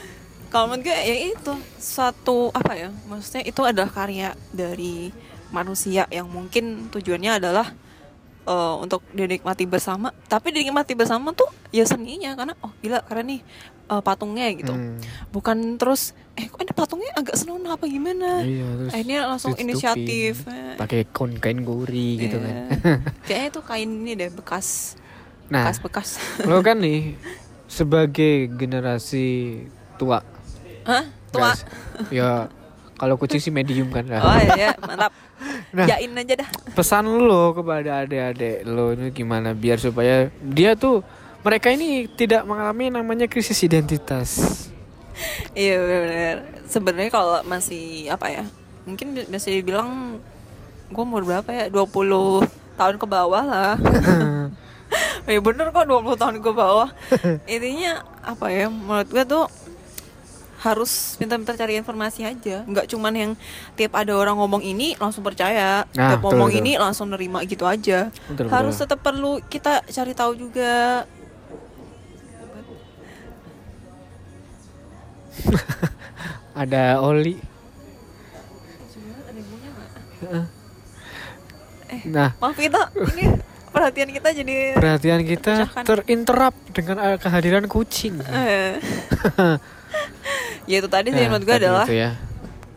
Kalau 0.50 0.66
menurut 0.68 0.86
gue 0.86 0.98
ya 0.98 1.16
itu 1.30 1.54
satu 1.78 2.50
apa 2.52 2.74
ya 2.74 2.90
maksudnya 3.06 3.46
itu 3.46 3.62
adalah 3.62 3.88
karya 3.88 4.34
dari 4.50 5.14
manusia 5.50 6.06
yang 6.10 6.26
mungkin 6.26 6.90
tujuannya 6.90 7.38
adalah 7.38 7.70
eh, 8.44 8.76
untuk 8.78 9.06
dinikmati 9.10 9.64
bersama 9.64 10.10
tapi 10.26 10.50
dinikmati 10.50 10.94
bersama 10.94 11.34
tuh 11.34 11.50
ya 11.70 11.86
seninya 11.86 12.34
karena 12.34 12.54
oh 12.62 12.74
gila 12.82 13.02
keren 13.02 13.30
nih 13.30 13.42
eh, 13.88 14.02
patungnya 14.02 14.50
gitu 14.54 14.74
Hmm. 14.74 14.98
bukan 15.30 15.78
terus 15.78 16.14
eh 16.34 16.46
kok 16.46 16.62
ini 16.62 16.72
patungnya 16.72 17.12
agak 17.14 17.36
senonoh 17.36 17.70
apa 17.70 17.84
gimana 17.86 18.42
Iya, 18.42 18.68
terus 18.80 18.92
akhirnya 18.96 19.20
langsung 19.28 19.54
inisiatif 19.54 20.48
pakai 20.78 21.04
kain 21.06 21.36
kain 21.36 21.62
gori 21.62 22.16
gitu 22.16 22.38
kan. 22.40 22.54
Iya. 22.54 22.66
kayaknya 23.28 23.48
itu 23.50 23.62
kain 23.62 23.90
ini 23.92 24.12
deh 24.16 24.30
bekas 24.32 24.96
Nah, 25.50 25.66
bekas 25.66 25.78
bekas 25.82 26.10
lo 26.46 26.62
kan 26.62 26.78
nih 26.78 27.18
sebagai 27.68 28.50
generasi 28.50 29.62
tua. 29.98 30.22
Hah? 30.86 31.04
tua 31.30 31.54
guys, 31.54 31.62
ya 32.10 32.48
kalau 33.00 33.16
kucing 33.16 33.40
sih 33.40 33.54
medium 33.54 33.88
kan 33.94 34.04
lah. 34.08 34.22
oh 34.24 34.40
iya 34.58 34.72
mantap 34.80 35.14
Nah. 35.70 35.86
yain 35.86 36.12
aja 36.18 36.34
dah 36.44 36.50
Pesan 36.74 37.06
lo 37.06 37.54
kepada 37.54 38.04
adik-adik 38.04 38.66
lo 38.66 38.92
ini 38.92 39.14
gimana 39.14 39.54
biar 39.54 39.78
supaya 39.78 40.28
dia 40.42 40.74
tuh 40.74 41.06
mereka 41.40 41.72
ini 41.72 42.10
tidak 42.12 42.44
mengalami 42.44 42.92
namanya 42.92 43.26
krisis 43.30 43.62
identitas. 43.64 44.30
Iya 45.52 45.76
benar. 45.84 46.38
Sebenarnya 46.64 47.12
kalau 47.12 47.44
masih 47.44 48.08
apa 48.08 48.32
ya? 48.32 48.48
Mungkin 48.88 49.28
masih 49.28 49.60
dibilang 49.60 50.16
gue 50.88 51.04
umur 51.04 51.28
berapa 51.28 51.50
ya? 51.52 51.66
20 51.68 52.48
tahun 52.80 52.96
ke 52.96 53.04
bawah 53.04 53.44
lah. 53.44 53.76
ya 55.28 55.40
bener 55.44 55.76
kok 55.76 55.84
20 55.84 56.16
tahun 56.16 56.38
ke 56.40 56.52
bawah. 56.56 56.88
Intinya 57.52 58.00
apa 58.24 58.48
ya? 58.48 58.72
Menurut 58.72 59.12
gue 59.12 59.24
tuh 59.28 59.44
harus 60.60 61.16
pintar-pintar 61.16 61.56
cari 61.56 61.80
informasi 61.80 62.28
aja. 62.28 62.68
Nggak 62.68 62.92
cuman 62.92 63.14
yang 63.16 63.32
tiap 63.80 63.96
ada 63.96 64.12
orang 64.12 64.36
ngomong 64.36 64.60
ini 64.60 64.94
langsung 65.00 65.24
percaya. 65.24 65.88
Nah, 65.96 66.14
tiap 66.14 66.20
betul, 66.20 66.36
ngomong 66.36 66.50
betul. 66.52 66.62
ini 66.62 66.72
langsung 66.76 67.08
nerima 67.08 67.40
gitu 67.48 67.64
aja. 67.64 68.12
Betul, 68.28 68.52
harus 68.52 68.76
betul. 68.76 68.84
tetap 68.84 69.00
perlu 69.00 69.40
kita 69.48 69.88
cari 69.88 70.12
tahu 70.12 70.36
juga. 70.36 71.08
Ada 76.60 77.00
oli. 77.00 77.40
Nah, 82.06 82.36
Maaf 82.38 82.60
kita 82.60 82.92
ini 83.16 83.26
perhatian 83.72 84.10
kita 84.12 84.30
jadi 84.36 84.76
perhatian 84.76 85.22
kita 85.24 85.72
terinterap 85.88 86.52
dengan 86.76 86.98
uh, 87.00 87.16
kehadiran 87.16 87.64
kucing. 87.72 88.20
Ya 90.70 90.76
itu 90.80 90.90
tadi 90.92 91.10
sih 91.10 91.26
Nah, 91.26 91.34
menurut 91.34 91.46
gue 91.50 91.56
adalah 91.58 91.86
ya. 91.90 92.14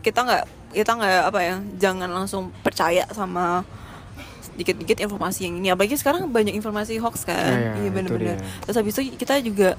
kita 0.01 0.25
nggak 0.25 0.43
kita 0.73 0.91
nggak 0.97 1.19
apa 1.29 1.39
ya 1.45 1.55
jangan 1.77 2.09
langsung 2.09 2.49
percaya 2.65 3.05
sama 3.13 3.61
dikit-dikit 4.53 5.01
informasi 5.01 5.45
yang 5.49 5.55
ini. 5.61 5.67
Apalagi 5.69 5.97
sekarang 5.97 6.29
banyak 6.29 6.53
informasi 6.53 6.97
hoax 6.97 7.25
kan. 7.25 7.37
Ya, 7.37 7.53
ya, 7.53 7.71
iya 7.77 7.89
itu 7.89 7.93
bener-bener. 7.93 8.37
terus 8.65 8.75
habis 8.77 8.93
itu 8.97 9.13
kita 9.13 9.37
juga 9.41 9.77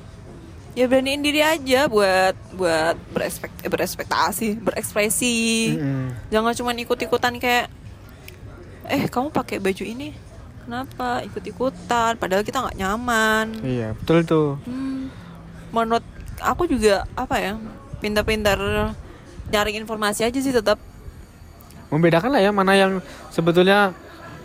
ya 0.74 0.90
beraniin 0.90 1.22
diri 1.22 1.38
aja 1.38 1.86
buat 1.86 2.34
buat 2.54 2.98
berespek 3.14 3.50
eh, 3.62 3.70
berespektasi 3.70 4.58
berekspresi. 4.58 5.38
Mm-mm. 5.78 6.06
jangan 6.30 6.54
cuma 6.54 6.70
ikut-ikutan 6.74 7.38
kayak 7.38 7.70
eh 8.90 9.06
kamu 9.10 9.30
pakai 9.30 9.58
baju 9.58 9.84
ini? 9.86 10.14
Kenapa? 10.64 11.20
Ikut-ikutan. 11.22 12.16
Padahal 12.16 12.42
kita 12.42 12.64
nggak 12.64 12.78
nyaman. 12.78 13.46
Iya, 13.60 13.92
betul 13.94 14.18
tuh. 14.24 14.50
Hmm, 14.64 15.12
menurut 15.70 16.04
aku 16.40 16.64
juga 16.64 17.06
apa 17.12 17.36
ya 17.36 17.52
pintar-pintar 17.98 18.58
nyari 19.46 19.76
informasi 19.76 20.22
aja 20.22 20.36
sih 20.36 20.50
tetap 20.50 20.78
Membedakan 21.86 22.30
lah 22.30 22.40
ya 22.40 22.50
mana 22.50 22.74
yang 22.74 22.98
sebetulnya 23.28 23.94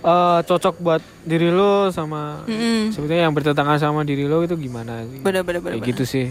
uh, 0.01 0.39
cocok 0.39 0.75
buat 0.77 1.01
diri 1.23 1.49
lo 1.49 1.89
sama 1.89 2.45
Mm-mm. 2.45 2.93
sebetulnya 2.93 3.25
yang 3.25 3.33
bertentangan 3.33 3.79
sama 3.79 4.03
diri 4.03 4.23
lo 4.23 4.43
itu 4.43 4.53
gimana 4.53 5.01
sih? 5.03 5.17
bener-bener 5.17 5.59
Kayak 5.59 5.73
bener 5.75 5.87
gitu 5.87 6.03
sih. 6.05 6.27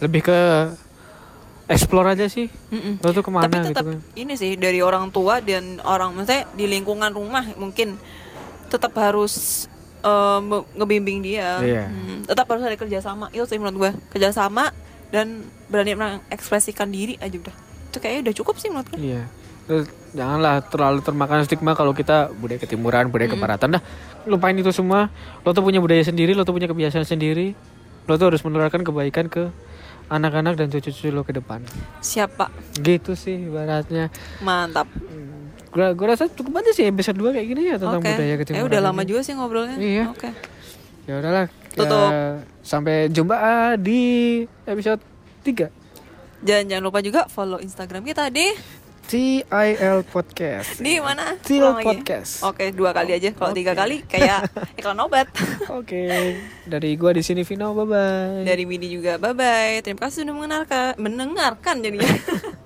Lebih 0.00 0.20
ke 0.22 0.38
explore 1.64 2.12
aja 2.12 2.26
sih. 2.26 2.50
Mm-mm. 2.68 2.98
Lo 2.98 3.10
tuh 3.10 3.22
ke 3.22 3.30
mana 3.30 3.46
tapi 3.46 3.56
gitu 3.58 3.68
tetap 3.70 3.84
kan? 3.86 3.98
ini 4.14 4.34
sih 4.34 4.58
dari 4.58 4.80
orang 4.80 5.08
tua 5.08 5.38
dan 5.38 5.78
orang 5.80 6.12
maksudnya 6.12 6.44
di 6.50 6.64
lingkungan 6.66 7.08
rumah 7.08 7.44
mungkin 7.54 7.94
tetap 8.68 8.90
harus 8.96 9.64
me- 10.42 10.66
ngebimbing 10.74 11.22
dia 11.22 11.62
Iya. 11.62 11.84
Hmm, 11.86 12.03
tetap 12.24 12.46
harus 12.46 12.62
ada 12.62 12.74
kerjasama 12.74 13.28
itu 13.30 13.44
sih 13.44 13.56
menurut 13.56 13.76
gue 13.78 13.90
kerjasama 14.10 14.72
dan 15.08 15.40
berani 15.66 15.94
mengekspresikan 15.94 16.88
diri 16.88 17.14
aja 17.18 17.34
udah 17.34 17.54
itu 17.86 17.96
kayaknya 17.96 18.20
udah 18.24 18.34
cukup 18.34 18.54
sih 18.56 18.68
menurut 18.68 18.88
gue 18.90 19.00
Iya. 19.00 19.22
Terus 19.64 19.84
janganlah 20.12 20.60
terlalu 20.62 21.00
termakan 21.00 21.40
stigma 21.40 21.72
kalau 21.72 21.92
kita 21.92 22.28
budaya 22.34 22.58
ketimuran, 22.58 23.08
budaya 23.08 23.32
kebaratan 23.32 23.68
dah. 23.72 23.82
Lupain 24.24 24.52
itu 24.52 24.68
semua. 24.68 25.08
Lo 25.40 25.50
tuh 25.50 25.64
punya 25.64 25.80
budaya 25.80 26.00
sendiri, 26.00 26.32
lo 26.32 26.44
tuh 26.44 26.52
punya 26.52 26.66
kebiasaan 26.66 27.00
sendiri. 27.02 27.56
Lo 28.04 28.12
tuh 28.14 28.28
harus 28.28 28.44
menularkan 28.44 28.84
kebaikan 28.84 29.24
ke 29.24 29.48
anak-anak 30.06 30.54
dan 30.54 30.68
cucu-cucu 30.68 31.08
lo 31.08 31.22
ke 31.22 31.32
depan. 31.32 31.64
siapa 31.98 32.52
Gitu 32.76 33.14
sih 33.14 33.40
ibaratnya. 33.42 34.12
mantap 34.38 34.84
Gua, 35.70 35.90
gua 35.90 36.06
rasa 36.12 36.28
cukup 36.28 36.60
aja 36.60 36.70
sih 36.70 36.84
episode 36.84 37.16
2 37.16 37.32
kayak 37.32 37.46
gini 37.48 37.62
ya 37.64 37.74
tentang 37.74 37.98
oke 37.98 38.06
budaya 38.06 38.20
eh 38.28 38.38
ketimuran. 38.38 38.68
udah 38.68 38.78
ini. 38.78 38.86
lama 38.86 39.02
juga 39.02 39.20
sih 39.22 39.32
ngobrolnya 39.32 39.76
Iya. 39.76 40.04
oke 40.06 40.28
Ya 41.04 41.14
udahlah. 41.18 41.48
Tutup. 41.74 42.10
ya, 42.10 42.40
sampai 42.62 43.10
jumpa 43.10 43.34
ah, 43.34 43.72
di 43.74 44.42
episode 44.64 45.02
3. 45.42 45.68
Dan 46.44 46.68
jangan 46.70 46.84
lupa 46.86 47.00
juga 47.00 47.26
follow 47.26 47.58
Instagram 47.58 48.04
kita 48.04 48.28
di 48.30 48.46
TIL 49.04 50.00
Podcast. 50.08 50.80
di 50.80 50.96
mana? 50.96 51.36
Til. 51.44 51.60
Podcast. 51.84 52.40
Oke, 52.40 52.72
dua 52.72 52.96
kali 52.96 53.12
aja. 53.12 53.36
Kalau 53.36 53.52
tiga 53.52 53.76
Oke. 53.76 53.80
kali 53.84 53.96
kayak 54.08 54.48
iklan 54.80 54.96
obat. 54.96 55.28
Oke, 55.68 56.40
dari 56.64 56.96
gua 56.96 57.12
di 57.12 57.20
sini 57.20 57.44
Vino, 57.44 57.76
bye 57.76 57.84
bye. 57.84 58.48
Dari 58.48 58.64
Midi 58.64 58.88
juga. 58.88 59.20
Bye 59.20 59.36
bye. 59.36 59.74
Terima 59.84 60.08
kasih 60.08 60.24
sudah 60.24 60.32
mendengarkan. 60.32 60.96
Mendengarkan 60.96 61.74
jadinya. 61.84 62.08